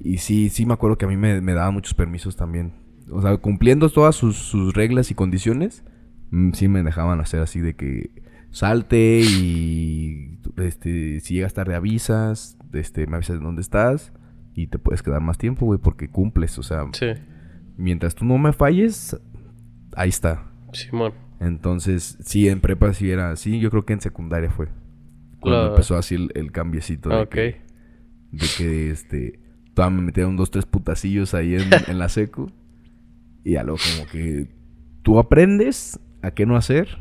[0.00, 2.72] Y sí, sí me acuerdo que a mí me, me daban muchos permisos también.
[3.10, 5.84] O sea, cumpliendo todas sus, sus reglas y condiciones,
[6.30, 8.10] mm, sí me dejaban hacer así de que
[8.50, 14.12] salte y este, si llegas tarde avisas, este, me avisas de dónde estás
[14.54, 16.58] y te puedes quedar más tiempo, güey, porque cumples.
[16.58, 17.08] O sea, Sí,
[17.76, 19.20] mientras tú no me falles,
[19.96, 20.44] ahí está.
[20.72, 21.12] Simón.
[21.40, 23.58] Entonces, sí, en prepa sí era así.
[23.58, 24.68] Yo creo que en secundaria fue.
[25.40, 27.28] Cuando La- empezó así el, el cambiecito de Ok.
[27.30, 27.60] que,
[28.32, 29.40] de que este,
[29.74, 32.50] todavía me metieron dos, tres putacillos ahí en, en la secu.
[33.44, 34.48] Y ya luego como que
[35.02, 36.98] tú aprendes a qué no hacer.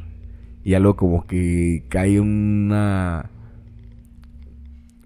[0.64, 3.30] Y ya luego como que cae una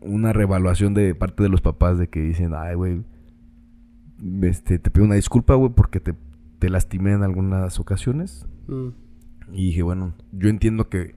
[0.02, 3.02] una revaluación de parte de los papás de que dicen, ay, güey,
[4.44, 6.14] este, te pido una disculpa, güey, porque te,
[6.60, 8.46] te lastimé en algunas ocasiones.
[8.68, 8.90] Mm.
[9.54, 11.16] Y dije, bueno, yo entiendo que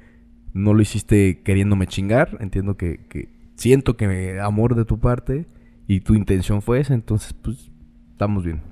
[0.55, 2.38] no lo hiciste queriéndome chingar.
[2.40, 5.46] Entiendo que, que siento que me- amor de tu parte
[5.87, 6.94] y tu intención fue esa.
[6.94, 7.70] Entonces, pues,
[8.12, 8.62] estamos bien.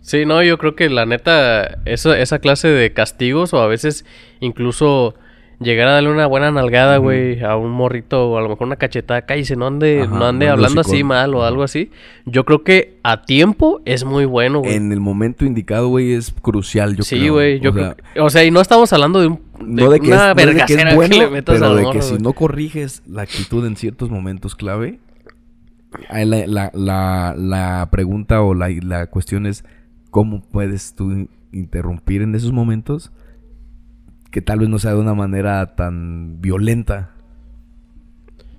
[0.00, 4.04] Sí, no, yo creo que la neta, eso, esa clase de castigos o a veces
[4.40, 5.14] incluso
[5.60, 8.76] llegar a darle una buena nalgada, güey, a un morrito o a lo mejor una
[8.76, 11.90] cachetada, cállese, no ande, Ajá, no ande no hablando así mal o algo así.
[12.26, 14.74] Yo creo que a tiempo es muy bueno, güey.
[14.74, 17.32] En el momento indicado, güey, es crucial, yo sí, creo.
[17.34, 19.82] güey, yo O creo sea, que- O sea, y no estamos hablando de, un, de
[19.82, 21.74] no de que, es, una no de que es vergacera que, bueno, le metas pero
[21.74, 22.22] de morro, que si güey.
[22.22, 25.00] no corriges la actitud en ciertos momentos clave,
[26.10, 29.64] la, la, la, la pregunta o la, la cuestión es
[30.10, 33.10] cómo puedes tú interrumpir en esos momentos
[34.30, 37.10] que tal vez no sea de una manera tan violenta.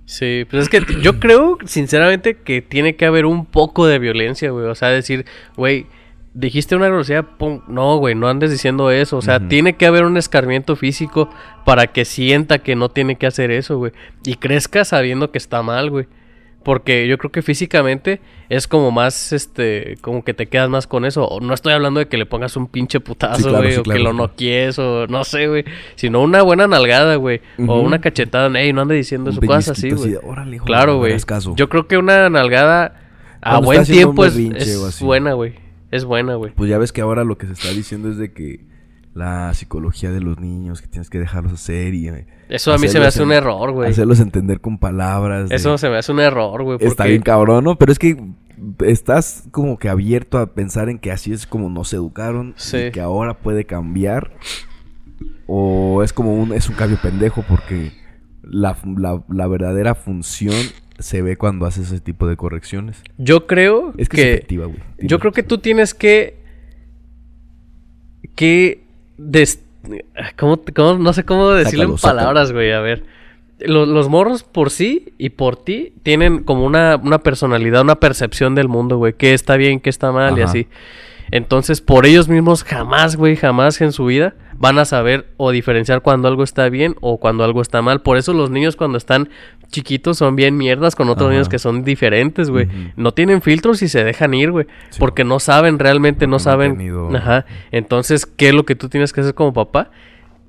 [0.06, 4.50] Sí, pues es que yo creo, sinceramente, que tiene que haber un poco de violencia,
[4.50, 4.66] güey.
[4.66, 5.86] O sea, decir, güey,
[6.34, 9.18] dijiste una grosería, pum, no, güey, no andes diciendo eso.
[9.18, 11.30] O sea, tiene que haber un escarmiento físico
[11.64, 13.92] para que sienta que no tiene que hacer eso, güey.
[14.26, 16.08] Y crezca sabiendo que está mal, güey.
[16.64, 18.20] Porque yo creo que físicamente
[18.50, 21.26] es como más, este, como que te quedas más con eso.
[21.26, 23.98] O No estoy hablando de que le pongas un pinche putazo, güey, sí, o claro,
[23.98, 24.18] que lo sí.
[24.18, 25.64] noquies, o no sé, güey.
[25.96, 27.42] Sino una buena nalgada, güey.
[27.66, 30.12] O una cachetada, ey, no ande diciendo Un eso, cosas así, güey.
[30.12, 31.18] de, "Órale, hijo, Claro, no güey.
[31.22, 31.54] caso".
[31.56, 33.00] Yo creo que una nalgada
[33.42, 35.54] a Cuando buen tiempo es, es buena, güey.
[35.92, 36.52] Es buena, güey.
[36.54, 38.60] Pues ya ves que ahora lo que se está diciendo es de que
[39.20, 42.08] la psicología de los niños, que tienes que dejarlos hacer y...
[42.08, 43.92] eh, Eso a mí se me hace un error, güey.
[43.92, 45.50] Hacerlos entender con palabras.
[45.50, 46.78] de- Eso se me hace un error, güey.
[46.82, 47.76] Está bien cabrón, ¿no?
[47.78, 48.18] Pero es que
[48.86, 52.78] estás como que abierto a pensar en que así es como nos educaron Sí.
[52.78, 54.32] y que ahora puede cambiar.
[55.48, 57.92] O es como un, es un cambio pendejo porque
[58.42, 60.56] la, la- la verdadera función
[61.00, 63.02] se ve cuando haces ese tipo de correcciones.
[63.18, 64.22] Yo creo Es que, que...
[64.30, 64.80] es efectiva, güey.
[65.00, 66.38] Yo creo que tú tienes que.
[68.36, 68.84] Que.
[69.20, 69.64] Des-
[70.38, 72.18] ¿cómo, cómo- no sé cómo decirlo Sácalo, en sácalo.
[72.20, 72.72] palabras, güey.
[72.72, 73.04] A ver.
[73.60, 78.56] Los, los morros por sí y por ti tienen como una, una personalidad, una percepción
[78.56, 79.14] del mundo, güey.
[79.14, 80.68] Que está bien, que está mal y así.
[81.32, 86.02] Entonces, por ellos mismos, jamás, güey, jamás en su vida van a saber o diferenciar
[86.02, 88.02] cuando algo está bien o cuando algo está mal.
[88.02, 89.30] Por eso los niños cuando están
[89.70, 91.32] chiquitos son bien mierdas con otros Ajá.
[91.34, 92.68] niños que son diferentes, güey.
[92.98, 94.66] No tienen filtros y se dejan ir, güey.
[94.90, 95.00] Sí.
[95.00, 96.74] Porque no saben realmente, no saben.
[96.78, 97.46] tenido- Ajá.
[97.72, 99.92] Entonces, ¿qué es lo que tú tienes que hacer como papá?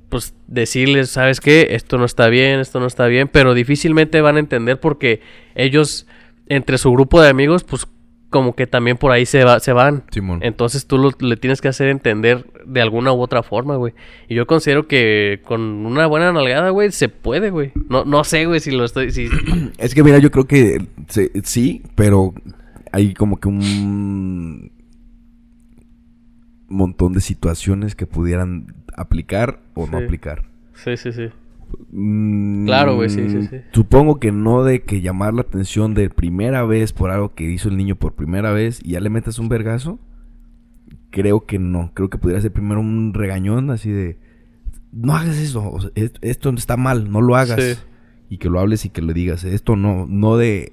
[0.08, 1.68] Pues decirles, ¿sabes qué?
[1.70, 3.28] Esto no está bien, esto no está bien.
[3.28, 5.20] Pero difícilmente van a entender porque
[5.54, 6.06] ellos,
[6.48, 7.86] entre su grupo de amigos, pues
[8.30, 10.04] como que también por ahí se, va, se van.
[10.12, 10.38] Simón.
[10.42, 13.92] Entonces tú lo- le tienes que hacer entender de alguna u otra forma, güey.
[14.28, 17.72] Y yo considero que con una buena nalgada, güey, se puede, güey.
[17.88, 19.10] No, no sé, güey, si lo estoy...
[19.10, 19.28] Si...
[19.78, 22.32] Es que mira, yo creo que se- sí, pero
[22.92, 24.70] hay como que un
[26.68, 30.44] montón de situaciones que pudieran aplicar o no aplicar.
[30.74, 31.28] Sí, sí, sí.
[31.92, 33.56] Mm, Claro, güey, sí, sí, sí.
[33.72, 37.68] Supongo que no de que llamar la atención de primera vez por algo que hizo
[37.68, 39.98] el niño por primera vez y ya le metas un vergazo.
[41.10, 41.92] Creo que no.
[41.94, 44.18] Creo que podría ser primero un regañón así de...
[44.92, 45.68] No hagas eso.
[45.70, 47.10] o sea, es- esto está mal.
[47.10, 47.60] No lo hagas.
[47.62, 47.78] Sí.
[48.28, 49.44] Y que lo hables y que le digas.
[49.44, 50.06] Esto no.
[50.08, 50.72] No de...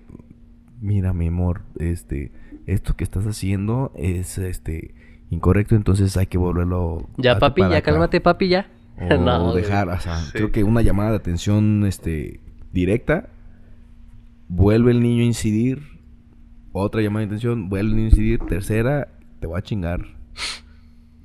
[0.82, 1.62] Mira, mi amor.
[1.80, 2.32] Este...
[2.68, 4.94] Esto que estás haciendo es este
[5.30, 7.10] incorrecto, entonces hay que volverlo.
[7.18, 7.82] Ya, papi, ya, acá".
[7.92, 8.70] cálmate, papi, ya.
[9.00, 10.32] O No, dejar, o sea, Sí.
[10.34, 12.40] creo que una llamada de atención este,
[12.72, 13.30] directa,
[14.48, 15.82] vuelve el niño a incidir,
[16.72, 19.08] otra llamada de atención, vuelve el niño a incidir, tercera,
[19.40, 20.06] te voy a chingar.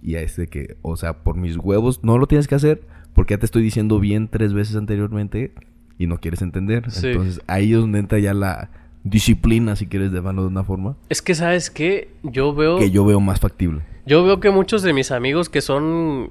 [0.03, 2.83] Y es de que, o sea, por mis huevos, no lo tienes que hacer,
[3.15, 5.53] porque ya te estoy diciendo bien tres veces anteriormente
[5.99, 6.91] y no quieres entender.
[6.91, 7.09] Sí.
[7.09, 8.71] Entonces ahí es donde entra ya la,
[9.05, 12.11] disciplina, si quieres llamarlo de una forma, Es que, ¿sabes qué?
[12.23, 12.79] Yo veo...
[12.79, 13.83] que yo veo más factible.
[14.07, 16.31] Yo veo que muchos de mis amigos que son,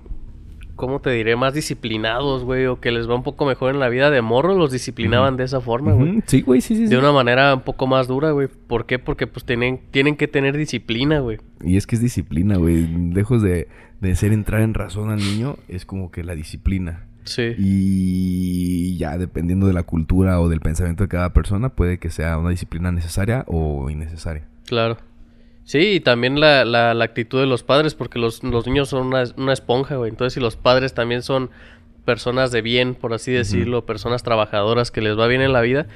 [0.81, 1.35] ¿cómo te diré?
[1.35, 4.57] Más disciplinados, güey, o que les va un poco mejor en la vida de morro,
[4.57, 6.23] los disciplinaban de esa forma, güey.
[6.25, 6.87] Sí, güey, sí, sí.
[6.87, 6.89] sí.
[6.89, 8.47] De una manera un poco más dura, güey.
[8.47, 8.97] ¿Por qué?
[8.97, 11.37] Porque pues tienen, tienen que tener disciplina, güey.
[11.63, 12.87] Y es que es disciplina, güey.
[13.13, 13.67] Lejos de,
[13.99, 17.05] de ser entrar en razón al niño, es como que la disciplina.
[17.25, 17.53] Sí.
[17.59, 22.39] Y ya dependiendo de la cultura o del pensamiento de cada persona, puede que sea
[22.39, 24.47] una disciplina necesaria o innecesaria.
[24.65, 24.97] Claro.
[25.71, 29.07] Sí, y también la, la, la actitud de los padres, porque los, los niños son
[29.07, 30.10] una, una esponja, güey.
[30.10, 31.49] Entonces, si los padres también son
[32.03, 35.88] personas de bien, por así decirlo, personas trabajadoras que les va bien en la vida,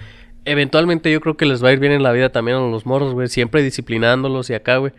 [0.46, 2.86] eventualmente yo creo que les va a ir bien en la vida también a los
[2.86, 3.28] morros, güey.
[3.28, 4.94] Siempre disciplinándolos y acá, güey.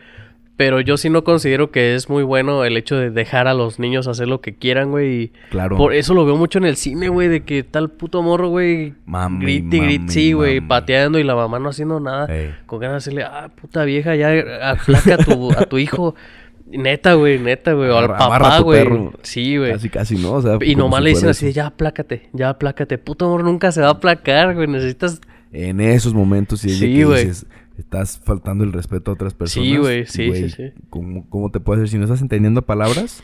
[0.56, 3.78] Pero yo sí no considero que es muy bueno el hecho de dejar a los
[3.78, 5.22] niños hacer lo que quieran, güey.
[5.24, 5.76] Y Claro.
[5.76, 8.94] por eso lo veo mucho en el cine, güey, de que tal puto morro, güey,
[9.04, 12.26] mame, grite, sí, güey, pateando y la mamá no haciendo nada.
[12.34, 12.54] Ey.
[12.64, 16.14] Con ganas de decirle, ah, puta vieja, ya aplaca a tu, a tu hijo.
[16.68, 17.90] Neta, güey, neta, güey.
[17.90, 18.84] O al papá, güey.
[19.22, 19.72] Sí, güey.
[19.72, 20.32] Casi, casi, ¿no?
[20.32, 22.98] O sea, Y nomás si le dicen así, ya aplácate, ya aplácate.
[22.98, 24.66] Puto amor, nunca se va a aplacar, güey.
[24.66, 25.20] Necesitas...
[25.52, 27.30] En esos momentos, de Sí, güey.
[27.78, 29.68] Estás faltando el respeto a otras personas.
[29.68, 30.72] sí, güey, sí, sí.
[30.90, 31.90] ¿cómo, cómo te puedes hacer?
[31.90, 33.22] Si no estás entendiendo palabras,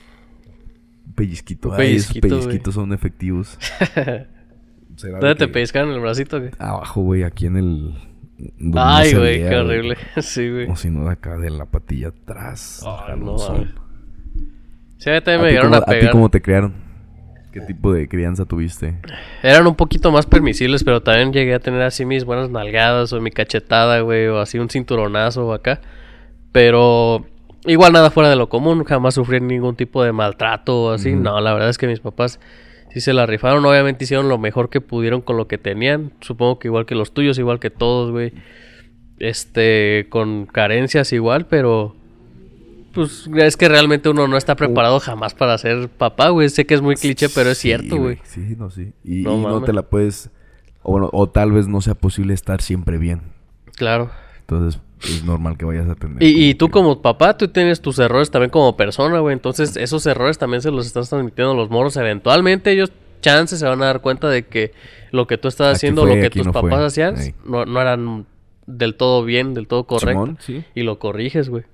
[1.14, 1.72] pellizquito.
[1.74, 3.58] Ay, esos pellizquitos son efectivos.
[5.02, 6.50] ¿Dónde te pellizcaron el bracito, güey?
[6.58, 7.94] Abajo, güey, aquí en el...
[8.74, 9.96] Ay, güey, qué horrible.
[10.20, 10.68] sí, güey.
[10.70, 12.84] O si no, de acá de la patilla atrás.
[12.86, 13.38] Ay, no.
[13.38, 16.12] Sí, a mí también ¿A me llegaron a a ti pegar.
[16.12, 16.74] cómo te criaron?
[17.52, 18.94] ¿Qué tipo de crianza tuviste?
[19.42, 23.20] Eran un poquito más permisibles, pero también llegué a tener así mis buenas nalgadas o
[23.20, 25.82] mi cachetada, güey, o así un cinturonazo o acá.
[26.50, 27.26] Pero
[27.66, 31.12] igual nada fuera de lo común, jamás sufrí ningún tipo de maltrato o así.
[31.12, 32.40] No, la verdad es que mis papás
[32.90, 33.64] sí se la rifaron.
[33.66, 36.12] Obviamente hicieron lo mejor que pudieron con lo que tenían.
[36.20, 38.32] Supongo que igual que los tuyos, igual que todos, güey.
[39.18, 41.96] Este, con carencias igual, pero...
[42.92, 46.48] Pues es que realmente uno no está preparado jamás para ser papá, güey.
[46.48, 48.18] Sé que es muy cliché, pero es Sí, cierto, güey.
[48.24, 48.92] Sí, no, sí.
[49.04, 49.64] Y No y no, mames.
[49.64, 50.30] te la puedes...
[50.82, 53.22] O, bueno, o tal vez no sea posible estar siempre bien.
[53.76, 54.10] Claro.
[54.40, 56.22] Entonces es normal que vayas a tener...
[56.22, 59.32] Y, y tú que- como papá, tú tienes tus errores también como persona, güey.
[59.32, 61.96] Entonces esos errores también se los estás transmitiendo a los moros.
[61.96, 64.72] Eventualmente ellos, chances, se van a dar cuenta de que
[65.12, 66.62] lo que tú estás Aquí haciendo, fue, lo que tus no fue.
[66.62, 68.26] papás hacían, no, no eran
[68.66, 70.10] del todo bien, del todo correcto.
[70.24, 70.64] Simón, sí.
[70.74, 71.64] Y lo corriges, güey.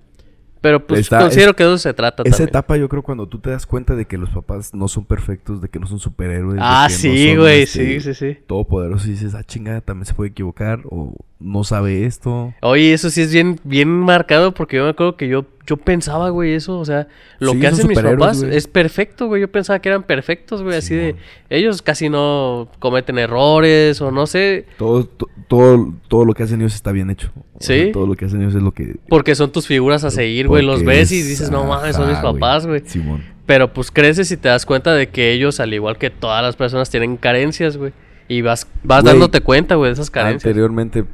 [0.60, 2.48] Pero pues Está- considero es- que de eso se trata Esa también.
[2.48, 5.60] etapa yo creo cuando tú te das cuenta de que los papás no son perfectos,
[5.60, 6.56] de que no son superhéroes.
[6.56, 8.38] de Ah, que no sí, güey, este, sí, sí, sí.
[8.46, 12.52] Todopoderosos y dices, ah, chingada, también se puede equivocar o no sabe esto.
[12.62, 16.30] Oye, eso sí es bien, bien marcado porque yo me acuerdo que yo, yo pensaba,
[16.30, 17.06] güey, eso, o sea,
[17.38, 18.56] lo Sí, que hacen mis papás güey.
[18.56, 19.40] es perfecto, güey.
[19.42, 21.14] Yo pensaba que eran perfectos, güey, así de,
[21.48, 26.60] ellos casi no cometen errores o no sé, Todo, to- todo, todo lo que hacen
[26.60, 27.30] ellos está bien hecho.
[27.54, 27.66] O Sí.
[27.84, 28.96] sea, todo lo que hacen ellos es lo que...
[29.08, 30.64] porque son tus figuras a seguir, güey.
[30.64, 32.82] Los ves y es- dices, no mames, son mis papás, güey.
[32.84, 33.22] Simón.
[33.46, 36.56] Pero pues creces y te das cuenta de que ellos, al igual que todas las
[36.56, 37.92] personas, tienen carencias, güey.
[38.30, 40.44] Y vas, vas dándote cuenta, güey, de esas carencias.
[40.44, 41.04] Anteriormente,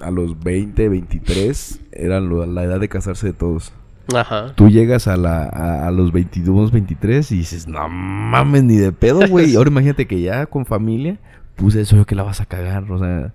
[0.00, 3.72] a los 20, 23, era lo- la edad de casarse de todos.
[4.14, 4.52] Ajá.
[4.54, 8.92] Tú llegas a, la, a, a los 22, 23 y dices, no mames, ni de
[8.92, 9.54] pedo, güey.
[9.56, 11.18] Ahora imagínate que ya con familia,
[11.56, 13.32] puse eso yo que la vas a cagar, o sea.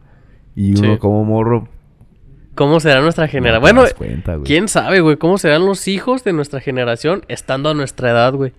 [0.56, 1.00] Y uno Sí.
[1.00, 1.68] como morro.
[2.56, 3.62] ¿Cómo será nuestra generación?
[3.62, 8.12] Bueno, cuenta, quién sabe, güey, cómo serán los hijos de nuestra generación estando a nuestra
[8.12, 8.54] edad, güey.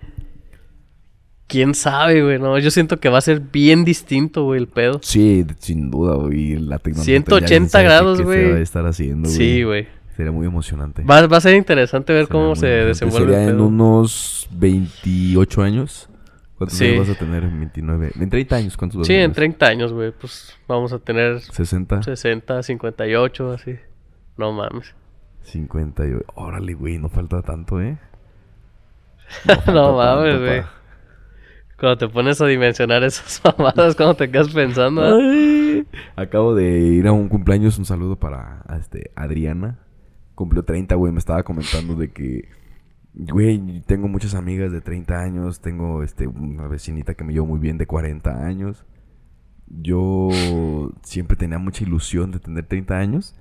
[1.50, 5.00] Quién sabe, güey, no, yo siento que va a ser bien distinto, güey, el pedo.
[5.02, 6.56] Sí, sin duda, güey.
[6.60, 7.04] La tecnología.
[7.16, 8.44] 180 grados, güey.
[8.44, 9.36] Se va a estar haciendo, güey.
[9.36, 9.88] Sí, güey.
[10.16, 11.02] Sería muy emocionante.
[11.02, 13.66] Va, va a ser interesante ver Sería cómo se desenvuelve Sería el en pedo.
[13.66, 16.08] unos 28 años.
[16.56, 16.86] ¿Cuántos Sí.
[16.86, 17.42] años vas a tener?
[17.42, 18.10] En 29.
[18.20, 19.34] En 30 años, ¿cuántos Sí, en tener?
[19.34, 23.76] 30 años, güey, pues vamos a tener 60, 60, 58, así.
[24.36, 24.94] No mames.
[25.42, 26.24] 58.
[26.36, 27.98] Órale, güey, no falta tanto, ¿eh?
[29.46, 30.60] No falta mames, güey.
[30.60, 30.72] pa-
[31.80, 35.02] Cuando te pones a dimensionar esas mamadas, cuando te quedas pensando.
[35.02, 35.86] Ay.
[36.14, 39.78] Acabo de ir a un cumpleaños, un saludo para este, Adriana.
[40.34, 42.48] Cumplió 30, güey, me estaba comentando de que,
[43.14, 47.58] güey, tengo muchas amigas de 30 años, tengo este, una vecinita que me llevo muy
[47.58, 48.84] bien de 40 años.
[49.66, 50.28] Yo
[51.02, 53.34] siempre tenía mucha ilusión de tener 30 años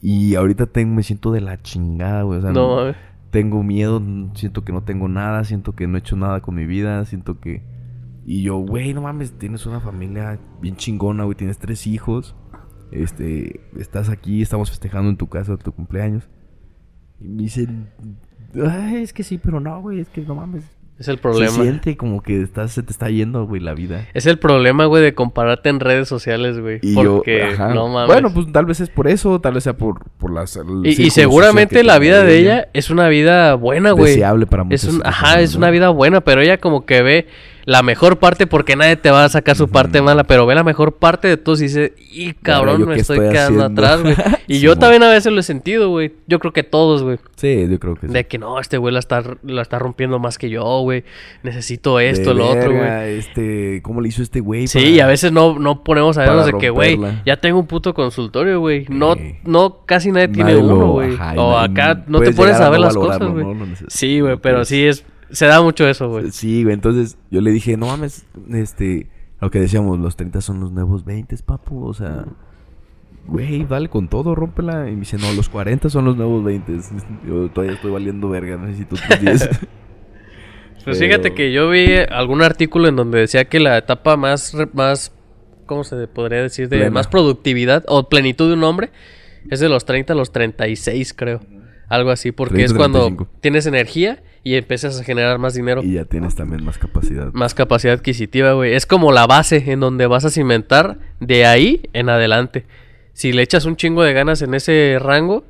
[0.00, 2.38] y ahorita tengo, me siento de la chingada, güey.
[2.38, 2.96] O sea, No mames.
[3.34, 4.00] Tengo miedo,
[4.34, 7.40] siento que no tengo nada, siento que no he hecho nada con mi vida, siento
[7.40, 7.64] que...
[8.24, 12.36] Y yo, güey, no mames, tienes una familia bien chingona, güey, tienes tres hijos,
[12.92, 16.28] este, estás aquí, estamos festejando en tu casa tu cumpleaños.
[17.18, 17.90] Y me dicen,
[18.54, 21.50] es que sí, pero no, güey, es que no mames, Es el problema.
[21.50, 24.06] Se siente como que estás, se te está yendo, güey, la vida.
[24.14, 26.78] Es el problema, güey, de compararte en redes sociales, güey.
[26.82, 27.74] Y Porque, yo, ajá.
[27.74, 28.06] no mames.
[28.06, 30.58] Bueno, pues tal vez es por eso, tal vez sea por, por las...
[30.84, 34.12] y, y seguramente la vida de ella es una vida buena, güey.
[34.12, 35.58] Deseable para muchas Es un, personas, ajá, es ¿no?
[35.58, 37.26] una vida buena, pero ella como que ve
[37.64, 40.64] la mejor parte porque nadie te va a sacar su parte mala, pero ve la
[40.64, 44.02] mejor parte de todos y dice, y cabrón, ¿yo me estoy estoy quedando haciendo?" atrás,
[44.02, 44.14] güey.
[44.46, 46.12] Y Sí, yo también a veces lo he sentido, güey.
[46.26, 47.18] Yo creo que todos, güey.
[47.36, 48.12] Sí, yo creo que sí.
[48.12, 51.02] De que no, este güey la está, la está rompiendo más que yo, güey.
[51.42, 53.18] Necesito esto, De lo otro, güey.
[53.18, 54.66] Este, ¿cómo le hizo este güey?
[54.66, 57.58] Sí, para- y a veces no, no ponemos a vernos de que, güey, ya tengo
[57.58, 58.84] un puto consultorio, güey.
[58.90, 61.16] No, no, casi nadie tiene Nadie uno, güey.
[61.36, 63.46] O acá no te pones a ver las cosas, güey.
[63.88, 65.04] Sí, güey, pero sí es...
[65.30, 66.30] Se da mucho eso, güey.
[66.30, 69.08] Sí, güey, entonces yo le dije, no mames, este,
[69.40, 72.24] lo que decíamos, los 30 son los nuevos 20, papu, o sea,
[73.26, 74.88] güey, dale con todo, rómpela.
[74.88, 76.72] Y me dice, no, los 40 son los nuevos 20.
[77.26, 79.50] Yo todavía estoy valiendo verga, necesito otros 10.
[80.84, 84.54] Pues fíjate Pero- que yo vi algún artículo en donde decía que la etapa más,
[84.74, 85.12] más
[85.64, 86.68] ¿cómo se podría decir?
[86.68, 86.90] De Plena.
[86.90, 88.90] más productividad o plenitud de un hombre
[89.50, 91.40] es de los 30 a los 36, creo.
[91.88, 93.30] Algo así, porque 30, es cuando 35.
[93.40, 95.82] tienes energía y empiezas a generar más dinero.
[95.82, 97.32] y ya tienes también más capacidad.
[97.32, 98.74] Más capacidad adquisitiva, güey.
[98.74, 102.66] Es como la base en donde vas a cimentar de ahí en adelante.
[103.14, 105.44] Si le echas un chingo de ganas en ese rango,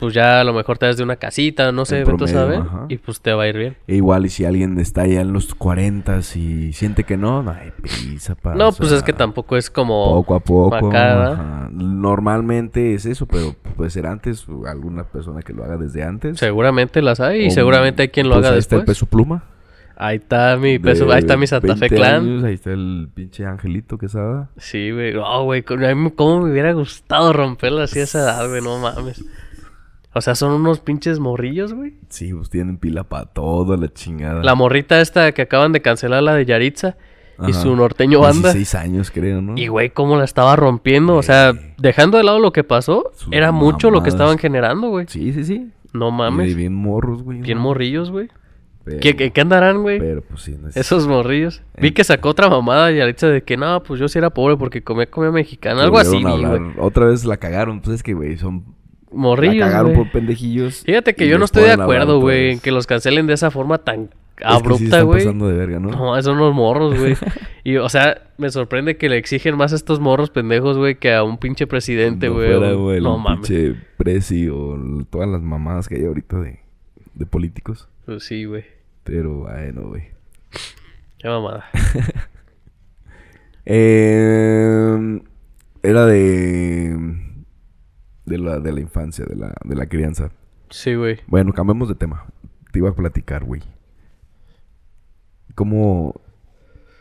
[0.00, 2.62] pues ya a lo mejor te das de una casita, no sé, vete a saber.
[2.88, 3.76] Y pues te va a ir bien.
[3.86, 7.50] E igual, y si alguien está ya en los 40 y siente que no, no
[7.50, 8.56] hay prisa para.
[8.56, 10.06] No, pues es que tampoco es como...
[10.06, 10.90] Poco a poco.
[11.70, 16.38] Normalmente es eso, pero puede ser antes, o alguna persona que lo haga desde antes.
[16.38, 18.96] Seguramente las hay y seguramente hay quien lo pues haga ahí está el después.
[18.98, 19.44] peso pluma.
[20.02, 22.14] Ahí está mi peso, ahí está mi Santa Fe 20 Clan.
[22.14, 24.48] años, ahí está el pinche Angelito Quesada.
[24.56, 25.14] Sí, güey.
[25.16, 29.22] Oh, güey, cómo me hubiera gustado romperla así a esa edad, güey, no mames.
[30.12, 31.94] O sea, son unos pinches morrillos, güey.
[32.08, 34.42] Sí, pues tienen pila para todo, la chingada.
[34.42, 36.96] La morrita esta que acaban de cancelar, la de Yaritza,
[37.46, 38.52] y su norteño banda.
[38.52, 39.56] 16 años, creo, ¿no?
[39.56, 41.14] Y, güey, cómo la estaba rompiendo.
[41.16, 44.88] O sea, dejando de lado lo que pasó, Sus era mucho lo que estaban generando,
[44.88, 45.06] güey.
[45.08, 45.70] Sí, sí, sí.
[45.92, 46.56] No Y mames.
[46.56, 47.40] bien morros, güey.
[47.40, 47.64] Bien ¿no?
[47.64, 48.28] morrillos, güey.
[48.84, 49.98] Pero, ¿Qué, qué, qué andarán, güey?
[49.98, 50.76] pero, pues sí, no es...
[50.76, 51.62] Esos morrillos.
[51.78, 54.82] Vi que sacó otra mamada Yaritza de que no, pues yo sí era pobre porque
[54.82, 55.82] comía comida mexicana.
[55.82, 56.60] Algo así, güey.
[56.78, 57.80] Otra vez la cagaron.
[57.80, 58.64] Pues es que, güey, son...
[59.12, 60.04] La Morrillos, cagaron güey.
[60.04, 60.82] por pendejillos.
[60.84, 63.78] Fíjate que yo no estoy de acuerdo, güey, en que los cancelen de esa forma
[63.78, 65.18] tan Es que sí se abrupta, güey.
[65.24, 65.90] pasando de verga, ¿no?
[65.90, 67.16] No, son unos morros, güey.
[67.64, 71.12] y, o sea, me sorprende que le exigen más a estos morros pendejos, güey, que
[71.12, 72.60] a un pinche presidente, No güey.
[72.60, 73.48] no el mames.
[73.48, 74.78] pinche Prezi o
[75.10, 76.60] todas las mamadas que hay ahorita de,
[77.14, 77.88] de políticos.
[78.06, 78.64] Pues sí, güey.
[79.04, 80.04] Pero bueno, güey.
[81.18, 81.64] Qué mamada.
[83.72, 85.20] Eh,
[85.82, 86.96] era de
[88.30, 90.30] de la, de la infancia, de la, de la crianza.
[90.70, 91.18] Sí, güey.
[91.26, 92.24] Bueno, cambiamos de tema.
[92.72, 93.62] Te iba a platicar, güey.
[95.54, 96.20] Como...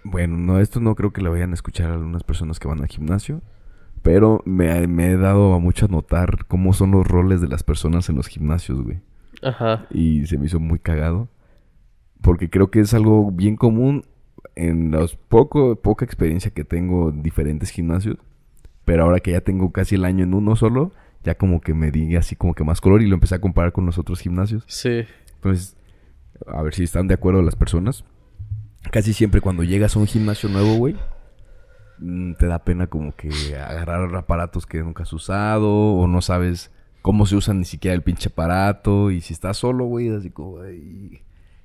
[0.04, 2.88] Bueno, no, esto no creo que lo vayan a escuchar algunas personas que van al
[2.88, 3.42] gimnasio.
[4.02, 7.64] Pero me, me he dado a mucho a notar cómo son los roles de las
[7.64, 9.02] personas en los gimnasios, güey.
[9.44, 9.86] Ajá.
[9.92, 11.28] Y se me hizo muy cagado.
[12.22, 14.04] Porque creo que es algo bien común
[14.56, 18.18] en los poco, poca experiencia que tengo en diferentes gimnasios.
[18.86, 20.92] Pero ahora que ya tengo casi el año en uno solo,
[21.24, 23.72] ya como que me di así como que más color y lo empecé a comparar
[23.74, 24.64] con los otros gimnasios.
[24.68, 25.04] Sí.
[25.36, 25.76] Entonces,
[26.48, 28.04] a ver si están de acuerdo las personas.
[28.92, 30.96] Casi siempre cuando llegas a un gimnasio nuevo, güey,
[32.00, 36.72] mm, te da pena como que agarrar aparatos que nunca has usado o no sabes
[37.02, 39.12] cómo se usa ni siquiera el pinche aparato.
[39.12, 40.62] Y si estás solo, güey, así como...
[40.62, 41.22] ay,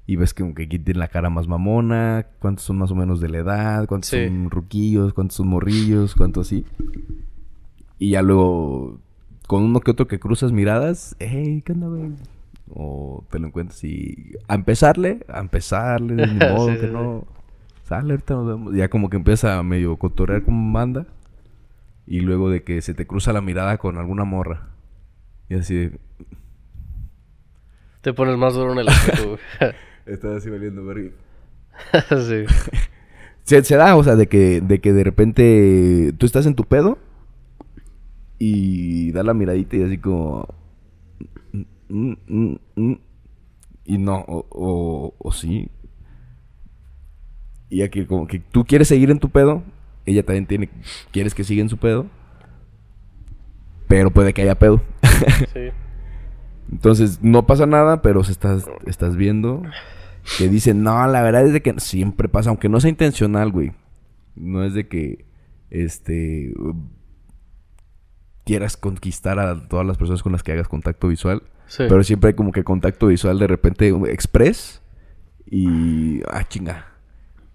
[0.06, 2.94] y ves que como que aquí tiene la cara más mamona, cuántos son más o
[2.94, 4.26] menos de la edad, cuántos Sí.
[4.26, 6.66] son ruquillos, cuántos son morrillos, cuántos así.
[7.98, 9.00] Y ya luego,
[9.46, 12.12] con uno que otro que cruzas miradas, hey, ¿qué onda, güey?
[12.70, 17.26] O te lo encuentras y a empezarle, a empezarle, de modo Sí, que sí, no.
[17.84, 18.74] Sale, ahorita nos vemos.
[18.74, 21.06] Ya como que empieza a medio cotorrear como banda.
[22.06, 24.68] Y luego de que se te cruza la mirada con alguna morra.
[25.48, 25.98] Y así de,
[28.00, 29.38] Te pones más duro en el espejo,
[30.06, 31.10] estás así valiendo verga.
[32.08, 32.44] sí.
[33.42, 36.64] Se, se da, o sea, de que, de que de repente tú estás en tu
[36.64, 36.98] pedo
[38.46, 40.46] y da la miradita y así como...
[41.88, 42.94] mm, mm, mm,
[43.86, 45.70] y no, o, o, o sí.
[47.70, 49.62] Y aquí como que tú quieres seguir en tu pedo,
[50.04, 50.68] ella también tiene,
[51.10, 52.06] quieres que siga en su pedo,
[53.88, 54.82] pero puede que haya pedo.
[55.52, 55.70] Sí.
[56.70, 59.62] Entonces, no pasa nada, pero se estás, estás viendo
[60.38, 63.72] que dicen, no, la verdad es de que siempre pasa, aunque no sea intencional, güey.
[64.34, 65.24] No es de que,
[65.70, 66.52] este,
[68.44, 71.42] quieras conquistar a todas las personas con las que hagas contacto visual.
[71.66, 71.84] Sí.
[71.88, 74.82] Pero siempre hay como que contacto visual de repente um, express
[75.46, 76.86] Y, ah, chinga.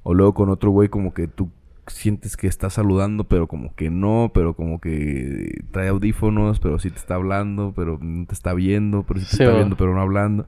[0.03, 1.51] O luego con otro güey como que tú
[1.87, 6.89] sientes que está saludando, pero como que no, pero como que trae audífonos, pero sí
[6.91, 9.93] te está hablando, pero no te está viendo, pero sí te Sí, está viendo, pero
[9.93, 10.47] no hablando.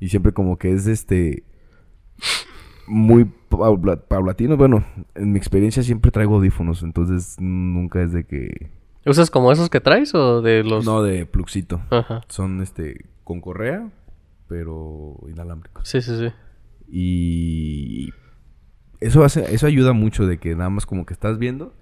[0.00, 1.44] Y siempre como que es este
[2.86, 4.56] muy paula- paulatino.
[4.56, 4.84] Bueno,
[5.14, 8.70] en mi experiencia siempre traigo audífonos, entonces nunca es de que
[9.06, 10.84] ¿Usas como esos que traes o de los...?
[10.84, 11.80] no de pluxito.
[11.90, 12.22] Ajá.
[12.28, 13.90] Son este con correa,
[14.48, 15.88] pero inalámbricos.
[15.88, 16.28] Sí, sí, sí.
[16.88, 18.10] Y
[19.00, 21.74] eso hace, eso ayuda mucho de que nada más como que estás viendo.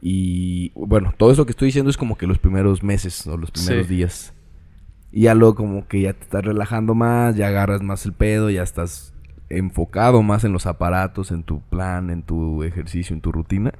[0.00, 3.50] Y bueno, todo eso que estoy diciendo es como que los primeros meses o los
[3.50, 3.94] primeros Sí.
[3.94, 4.34] días.
[5.10, 8.50] Y ya luego como que ya te estás relajando más, ya agarras más el pedo,
[8.50, 9.14] ya estás
[9.48, 13.72] enfocado más en los aparatos, en tu plan, en tu ejercicio, en tu rutina.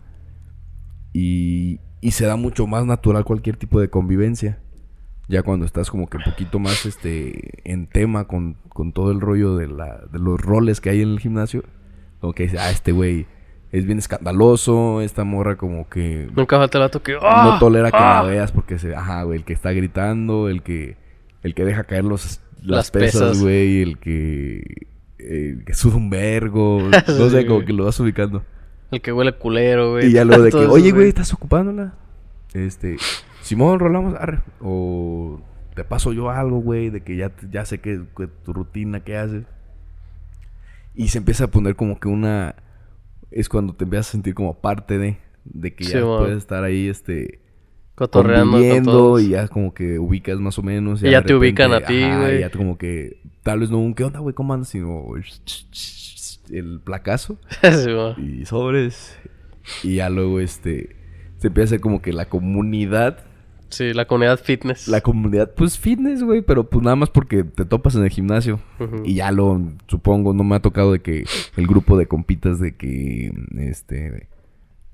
[1.13, 4.59] Y, y se da mucho más natural cualquier tipo de convivencia.
[5.27, 9.23] Ya cuando estás como que un poquito más este en tema con, con todo el
[9.23, 11.65] rollo de, la, de los roles que hay en el gimnasio.
[12.21, 13.27] Como que dices, ah, este güey
[13.73, 17.15] es bien escandaloso, esta morra como que Nunca falta el vato que...
[17.15, 17.57] no ¡Ah!
[17.59, 18.23] tolera que ¡Ah!
[18.23, 20.99] la veas porque se, ajá, güey, el que está gritando, el que
[21.43, 24.89] el que deja caer los las, Las pesas, güey, el que
[25.19, 26.83] el que suda un vergo,
[27.19, 28.45] no sé, como que lo vas ubicando.
[28.91, 30.07] El que huele culero, güey.
[30.07, 31.95] Y ya luego de que, oye, güey, ¿estás ocupándola?
[32.53, 32.97] Este,
[33.43, 34.41] Simón, rolamos, arre.
[34.61, 35.41] O
[35.75, 39.17] te paso yo algo, güey, de que ya, ya sé que, que tu rutina, ¿qué
[39.17, 39.45] haces?
[40.95, 42.55] Y se empieza a poner como que una...
[43.31, 45.19] Es cuando te empiezas a sentir como parte de...
[45.45, 47.41] De que ya puedes estar ahí, este...
[47.97, 49.23] Cotorreando con conviviendo todos.
[49.23, 51.03] y ya como que ubicas más o menos.
[51.03, 52.37] Y ya de te ubican a ti, güey.
[52.37, 53.21] y Ya como que...
[53.43, 54.35] Tal vez no un, ¿qué onda, güey?
[54.35, 54.69] ¿Cómo andas?
[54.69, 55.05] Sino...
[56.51, 57.91] El placazo Sí,
[58.41, 59.17] y sobres.
[59.83, 60.97] Y ya luego, este,
[61.39, 63.19] se empieza a hacer como que la comunidad,
[63.71, 64.87] Sí, la comunidad fitness.
[64.87, 68.61] la comunidad, pues fitness, güey, pero pues nada más porque te topas en el gimnasio.
[69.05, 71.25] Y ya lo, supongo, no me ha tocado de que
[71.57, 74.29] el grupo de compitas de que, este,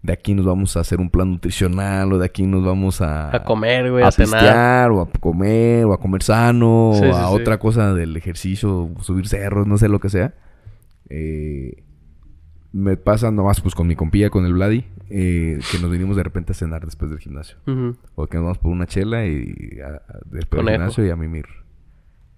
[0.02, 3.36] de aquí nos vamos a hacer un plan nutricional o de aquí nos vamos a...
[3.36, 4.90] A comer, güey, a, a cenar.
[4.92, 7.34] o a comer o a comer sano Sí, o sí, a sí.
[7.34, 10.32] otra cosa del ejercicio, subir cerros, no sé lo que sea.
[11.10, 11.82] Eh,
[12.72, 16.22] me pasa nomás pues con mi compilla, con el Vladi, eh, que nos vinimos de
[16.22, 17.56] repente a cenar después del gimnasio.
[18.14, 21.16] O que nos vamos por una chela y a- a- después del gimnasio y a
[21.16, 21.46] mimir.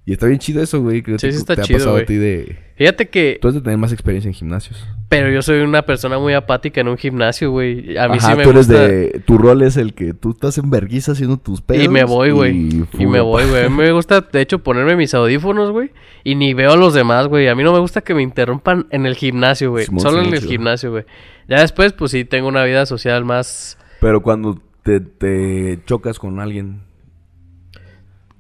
[0.05, 1.01] Y está bien chido eso, güey.
[1.03, 2.03] Que Sí, te, sí está te chido, ha pasado güey.
[2.03, 2.59] a ti de...
[2.77, 3.39] Fíjate que...
[3.41, 4.85] Tú has de tener más experiencia en gimnasios.
[5.09, 7.97] Pero yo soy una persona muy apática en un gimnasio, güey.
[7.97, 8.89] A mí Ajá, sí me tú eres gusta...
[8.89, 9.23] de...
[9.25, 11.85] Tu rol es el que tú estás en vergüenza haciendo tus pedos.
[11.85, 12.51] Y me voy, güey.
[12.99, 13.67] Y, me voy, güey.
[13.67, 15.93] A mí me gusta, de hecho, ponerme mis audífonos, güey.
[16.25, 17.47] Y ni veo a los demás, güey.
[17.47, 19.87] A mí no me gusta que me interrumpan en el gimnasio, güey.
[19.99, 21.05] Solo en el gimnasio, güey.
[21.49, 23.79] Ya después, pues sí, tengo una vida social más...
[24.01, 26.81] Pero cuando te, te chocas con alguien,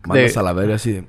[0.05, 1.05] mandas De- a la verga así de.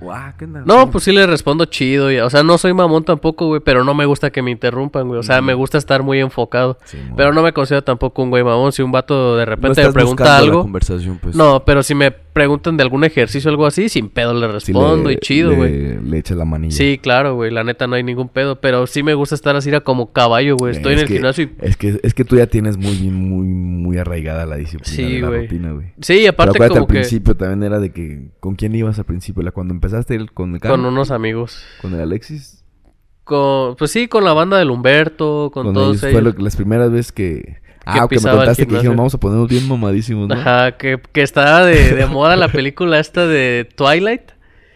[0.00, 0.62] Guau, ¿qué onda?
[0.64, 2.12] No, pues sí le respondo chido.
[2.12, 3.60] y- o sea, no soy mamón tampoco, güey.
[3.64, 5.18] Pero no me gusta que me interrumpan, güey.
[5.18, 6.78] O sea, me gusta estar muy enfocado.
[7.16, 8.70] Pero no me considero tampoco un güey mamón.
[8.72, 10.62] Si un vato de No repente me pregunta la algo...
[10.62, 11.34] conversación, pues.
[11.34, 14.52] No, pero si me preguntan de algún ejercicio o algo así, sin pedo le Sí
[14.72, 16.00] respondo le- y chido, le- güey.
[16.10, 16.76] Le, echas la manilla.
[16.76, 17.50] Sí, claro, güey.
[17.50, 18.60] La neta no hay ningún pedo.
[18.60, 20.76] Pero sí me gusta estar así era como caballo, güey.
[20.76, 21.50] Estoy Es en el que- gimnasio y...
[21.60, 25.20] Es que, es que tú ya tienes muy, muy, muy arraigada la disciplina Sí, de
[25.20, 25.40] la güey.
[25.42, 25.86] rutina, güey.
[26.00, 26.92] Sí, Pero aparte acuérdate, como al que...
[27.00, 28.28] principio también era de que...
[28.38, 29.42] ¿Con quién ibas al principio?
[29.42, 31.62] La- Cuando empezaste el- con el Con unos amigos.
[31.82, 32.64] con el Alexis.
[33.24, 33.74] Con...
[33.76, 36.04] Pues sí, con la banda del Humberto, con, Con todos ellos.
[36.04, 36.22] ellos.
[36.22, 37.56] Fue lo- las primeras veces que...
[37.88, 40.34] Ah, que me pisaba el contaste que dijimos, vamos a ponernos bien mamadísimos, ¿no?
[40.34, 44.22] Ajá, que, que estaba de, de moda la película esta de Twilight.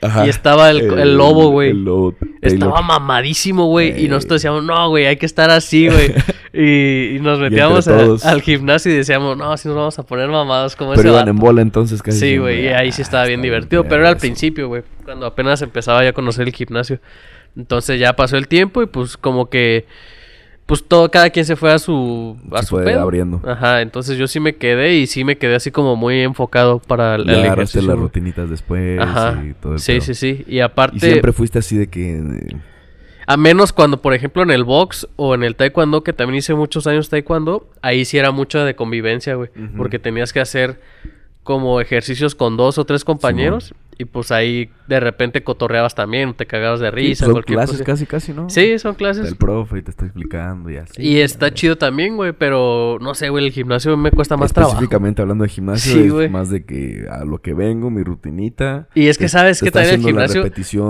[0.04, 0.26] Ajá.
[0.26, 1.70] Y estaba el- el lobo, güey.
[1.70, 2.16] El lobo.
[2.40, 3.90] Estaba mamadísimo, güey.
[3.90, 4.08] Y Ey.
[4.08, 6.12] nosotros decíamos, no, güey, hay que estar así, güey.
[6.52, 8.24] y, y nos metíamos a- todos.
[8.26, 11.20] al gimnasio y decíamos, no, si nos vamos a poner mamados como Pero ese iban
[11.20, 11.30] vato".
[11.30, 12.18] en bola entonces casi.
[12.18, 14.66] Sí, güey, y ahí sí Ah, estaba bien está divertido, bien pero era al principio,
[14.66, 16.98] güey, cuando apenas empezaba ya a conocer el gimnasio.
[17.56, 19.86] Entonces ya pasó el tiempo y pues como que
[20.72, 23.00] pues todo cada quien se fue a su a Se su fue pedo.
[23.02, 23.42] abriendo.
[23.46, 27.16] Ajá, entonces yo sí me quedé y sí me quedé así como muy enfocado para
[27.16, 27.82] el, el ejercicio.
[27.82, 29.42] las rutinitas después Ajá.
[29.44, 30.00] y todo el Sí, pedo.
[30.00, 32.56] sí, sí, y aparte Y siempre fuiste así de que...
[33.26, 36.54] a menos cuando, por ejemplo, en el box o en el taekwondo, que también hice
[36.54, 39.50] muchos años taekwondo, ahí sí era mucho de convivencia, güey.
[39.76, 40.80] Porque tenías que hacer
[41.42, 43.74] como ejercicios con dos o tres compañeros.
[43.98, 47.74] y pues ahí de repente cotorreabas también, te cagabas de sí, risa, son cualquier clases
[47.76, 47.84] cosa.
[47.84, 48.48] casi, casi, ¿no?
[48.50, 49.28] Sí, son clases.
[49.28, 51.00] El profe y te está explicando y así.
[51.02, 54.72] Y está chido también, güey, pero no sé, güey, el gimnasio me cuesta más trabajo.
[54.74, 56.28] Específicamente hablando de gimnasio, Sí, es güey.
[56.30, 58.88] más de que a lo que vengo, mi rutinita.
[58.94, 60.44] Y es que te- sabes te que también el gimnasio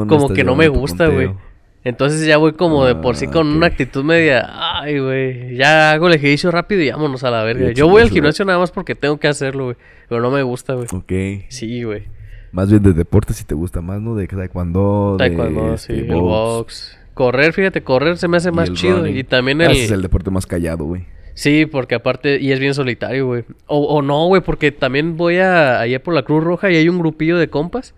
[0.07, 1.35] como que no me gusta, güey.
[1.85, 4.49] Entonces ya voy como de por sí Ah, con una actitud media,
[4.81, 7.73] ay, güey, ya hago el ejercicio rápido y vámonos a la verga.
[7.73, 9.77] Yo voy al chingazo, gimnasio nada más porque tengo que hacerlo, güey,
[10.09, 10.87] pero no me gusta, güey.
[10.93, 11.45] Ok.
[11.49, 12.05] Sí, güey.
[12.53, 14.15] Más bien de deporte si te gusta más, ¿no?
[14.15, 16.99] De taekwondo, de, Taekwondo, este, sí, el box.
[17.15, 18.99] Correr, fíjate, correr se me hace más chido.
[18.99, 19.17] running.
[19.19, 19.73] Y también Ah, el...
[19.73, 21.05] ese es el deporte más callado, güey.
[21.35, 23.45] Sí, porque aparte, y es bien solitario, güey.
[23.67, 26.89] O, o no, güey, porque también voy a allá por la Cruz Roja y hay
[26.91, 27.95] un grupillo de compas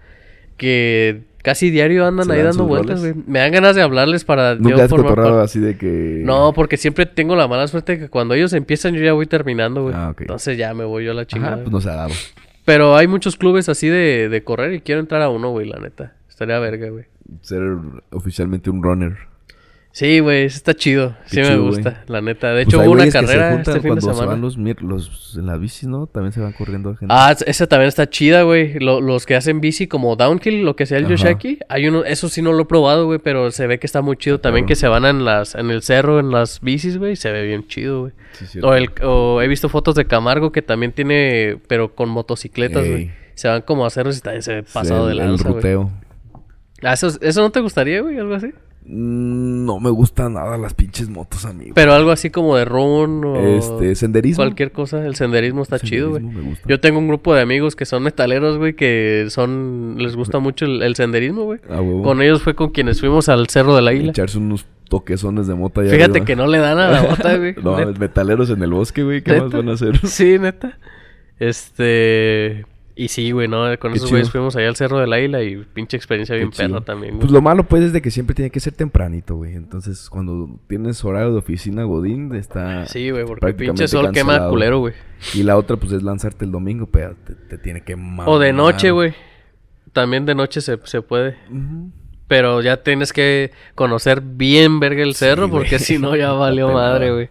[0.56, 3.14] que casi diario andan ¿Se ahí dan dando vueltas, güey.
[3.26, 6.22] Me dan ganas de hablarles para Nunca yo has formar así de que...
[6.24, 9.82] No, porque siempre tengo la mala suerte que cuando ellos empiezan yo ya voy terminando,
[9.82, 9.94] güey.
[9.94, 10.22] Ah, ok.
[10.22, 11.54] Entonces ya me voy yo a la chingada.
[11.56, 12.14] Ajá, pues no se ha dado.
[12.64, 15.78] Pero hay muchos clubes así de, de correr y quiero entrar a uno, güey, la
[15.78, 16.14] neta.
[16.30, 17.04] Estaría verga, güey.
[17.42, 17.62] Ser
[18.10, 19.18] oficialmente un runner.
[19.96, 21.14] Sí, güey, está chido.
[21.26, 22.48] Sí me gusta, la neta.
[22.52, 25.56] De Pues hecho, hubo una carrera este fin de se van los, los en la
[25.56, 26.08] bici, ¿no?
[26.08, 27.14] También se van corriendo gente.
[27.16, 28.80] Ah, esa también está chida, güey.
[28.80, 31.12] Lo- los que hacen bici como downhill, lo que sea el Ajá.
[31.14, 31.60] Yoshaki.
[31.68, 34.16] Hay uno, eso sí no lo he probado, güey, pero se ve que está muy
[34.16, 34.40] chido.
[34.40, 37.14] También que se van en las, en el cerro, en las bicis, güey.
[37.14, 38.12] Se ve bien chido, güey.
[38.48, 38.58] Sí.
[38.64, 43.02] O, el, o he visto fotos de Camargo que también tiene, pero con motocicletas, güey.
[43.02, 43.10] Ey.
[43.34, 45.44] Se van como a cerros y también se ve Sí, pasado de el, el lanza,
[45.44, 45.54] güey.
[45.54, 45.90] ruteo.
[46.82, 48.18] Ah, ¿Eso, ¿Eso no te gustaría, güey?
[48.18, 48.48] Algo así.
[48.86, 51.72] Mm, No me gustan nada las pinches motos, amigo.
[51.74, 54.36] Pero algo así como de run o Este, senderismo.
[54.44, 55.04] cualquier cosa.
[55.06, 56.22] El senderismo está chido, güey.
[56.22, 56.56] Senderismo.
[56.66, 59.96] Yo tengo un grupo de amigos que son metaleros, güey, que son...
[59.98, 61.60] Les gusta mucho el, el senderismo, güey.
[61.70, 61.80] Ah.
[62.02, 64.10] Con ellos fue con quienes fuimos al Cerro del Águila.
[64.10, 66.26] Echarse unos toquezones de mota allá Fíjate arriba.
[66.26, 67.54] que no le dan a la bota, güey.
[67.62, 67.98] No, Neta.
[67.98, 69.22] metaleros en el bosque, güey.
[69.22, 69.96] ¿Qué más van a hacer?
[70.06, 70.78] Sí, neta.
[71.38, 72.66] Este...
[72.96, 73.64] Y sí, güey, ¿no?
[73.80, 76.68] Con Qué esos güeyes fuimos allá al Cerro del Águila y pinche experiencia bien chido.
[76.68, 77.22] perra también, güey.
[77.22, 79.54] Pues lo malo, pues, es de que siempre tiene que ser tempranito, güey.
[79.54, 82.86] Entonces, cuando tienes horario de oficina Godín, está...
[82.86, 84.50] Sí, güey, porque pinche sol quema cancelado.
[84.50, 84.94] culero, güey.
[85.34, 88.28] Y la otra, pues, es lanzarte el domingo, pero te, te tiene que mamar.
[88.28, 89.12] O de noche, güey.
[89.92, 91.36] También de noche se, se puede.
[92.28, 96.70] Pero ya tienes que conocer bien verga el cerro, Sí, porque si no ya valió
[96.72, 97.28] madre, güey.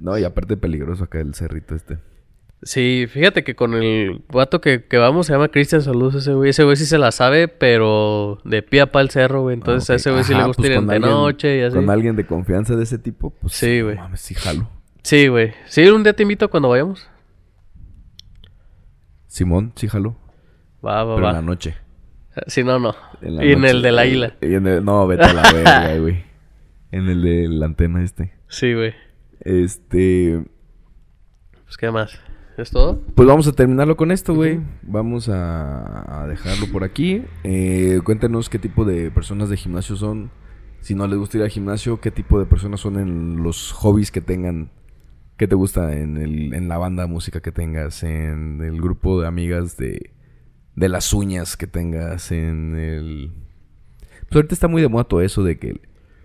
[0.00, 1.98] No, y aparte peligroso acá el cerrito este.
[2.62, 6.50] Sí, fíjate que con el vato que, que vamos se llama Cristian Saludos ese güey.
[6.50, 9.54] Ese güey sí se la sabe, pero de pie a pa el cerro, güey.
[9.54, 11.74] Entonces Ah, a ese güey sí Ajá, le gusta pues ir de noche y así.
[11.76, 13.54] Con alguien de confianza de ese tipo, pues...
[13.54, 13.96] Sí, no güey.
[13.96, 14.68] mames, sí jalo.
[15.02, 15.54] Sí, güey.
[15.66, 17.08] Sí, un día te invito cuando vayamos.
[19.26, 20.16] Simón, sí jalo.
[20.84, 21.30] Va, va, Pero va.
[21.30, 21.76] en la noche.
[22.46, 22.94] Si no, no.
[23.22, 23.70] En la y en noche.
[23.72, 24.34] el del águila.
[24.40, 26.24] Y en el- no, vete a la verga, güey.
[26.92, 28.34] En el de la antena este.
[28.48, 28.94] Sí, güey.
[29.40, 30.42] Este...
[31.64, 32.18] Pues, ¿qué más?
[32.60, 33.00] ¿Es todo?
[33.14, 34.60] Pues vamos a terminarlo con esto, güey.
[34.82, 37.24] Vamos a, a dejarlo por aquí.
[37.42, 40.30] Eh, cuéntenos qué tipo de personas de gimnasio son.
[40.82, 44.10] Si no les gusta ir al gimnasio, qué tipo de personas son en los hobbies
[44.10, 44.70] que tengan.
[45.38, 48.02] ¿Qué te gusta en, el, en la banda de música que tengas?
[48.02, 50.12] En el grupo de amigas de,
[50.76, 52.30] de las uñas que tengas.
[52.30, 53.32] En el...
[54.28, 55.80] Pues ahorita está muy de moda todo eso de que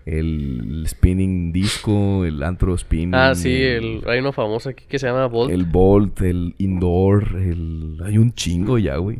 [0.06, 3.14] el, spinning disco, el antro spinning.
[3.14, 5.52] Ah, sí, el, hay uno famoso aquí que se llama Bolt.
[5.52, 7.98] El Bolt, el Indoor, el...
[8.04, 9.18] Hay un chingo ya, güey.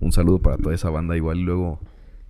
[0.00, 1.16] Un saludo para toda esa banda.
[1.16, 1.78] Igual luego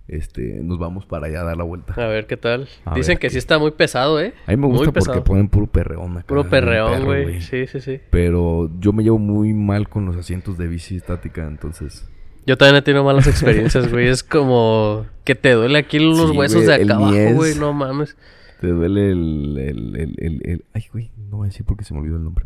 [0.07, 1.95] este, nos vamos para allá a dar la vuelta.
[1.97, 2.69] A ver qué tal.
[2.85, 4.35] A Dicen ver que sí está muy pesado, ¿eh?
[4.45, 6.27] A mí me Muy gusta porque ponen puro perreón acá.
[6.27, 7.41] Puro perreón, güey.
[7.41, 7.99] Sí, sí, sí.
[8.11, 12.07] Pero yo me llevo muy mal con los asientos de bici estática, entonces...
[12.45, 14.07] Yo también he tenido malas experiencias, güey.
[14.07, 17.55] Es como que te duele aquí los Sí, huesos güey, de acá abajo, güey.
[17.55, 18.15] No mames.
[18.61, 21.93] Te duele el, el, el, el- el- Ay, güey, no voy a decir porque se
[21.93, 22.45] me olvidó el nombre.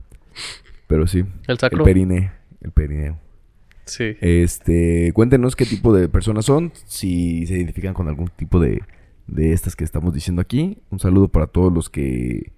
[0.88, 1.24] Pero sí.
[1.48, 1.80] El sacro.
[1.80, 2.32] El perine.
[2.62, 3.20] El perineo.
[3.86, 4.16] Sí.
[4.22, 8.82] Este, cuéntenos qué tipo de personas son, si se identifican con algún tipo de,
[9.28, 10.78] de estas que estamos diciendo aquí.
[10.92, 12.52] Un saludo para todos los que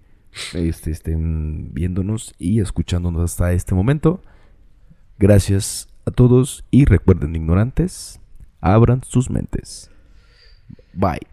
[0.53, 4.21] este, estén viéndonos y escuchándonos hasta este momento.
[5.19, 8.19] Gracias a todos y recuerden, ignorantes,
[8.59, 9.89] abran sus mentes.
[10.93, 11.30] Bye.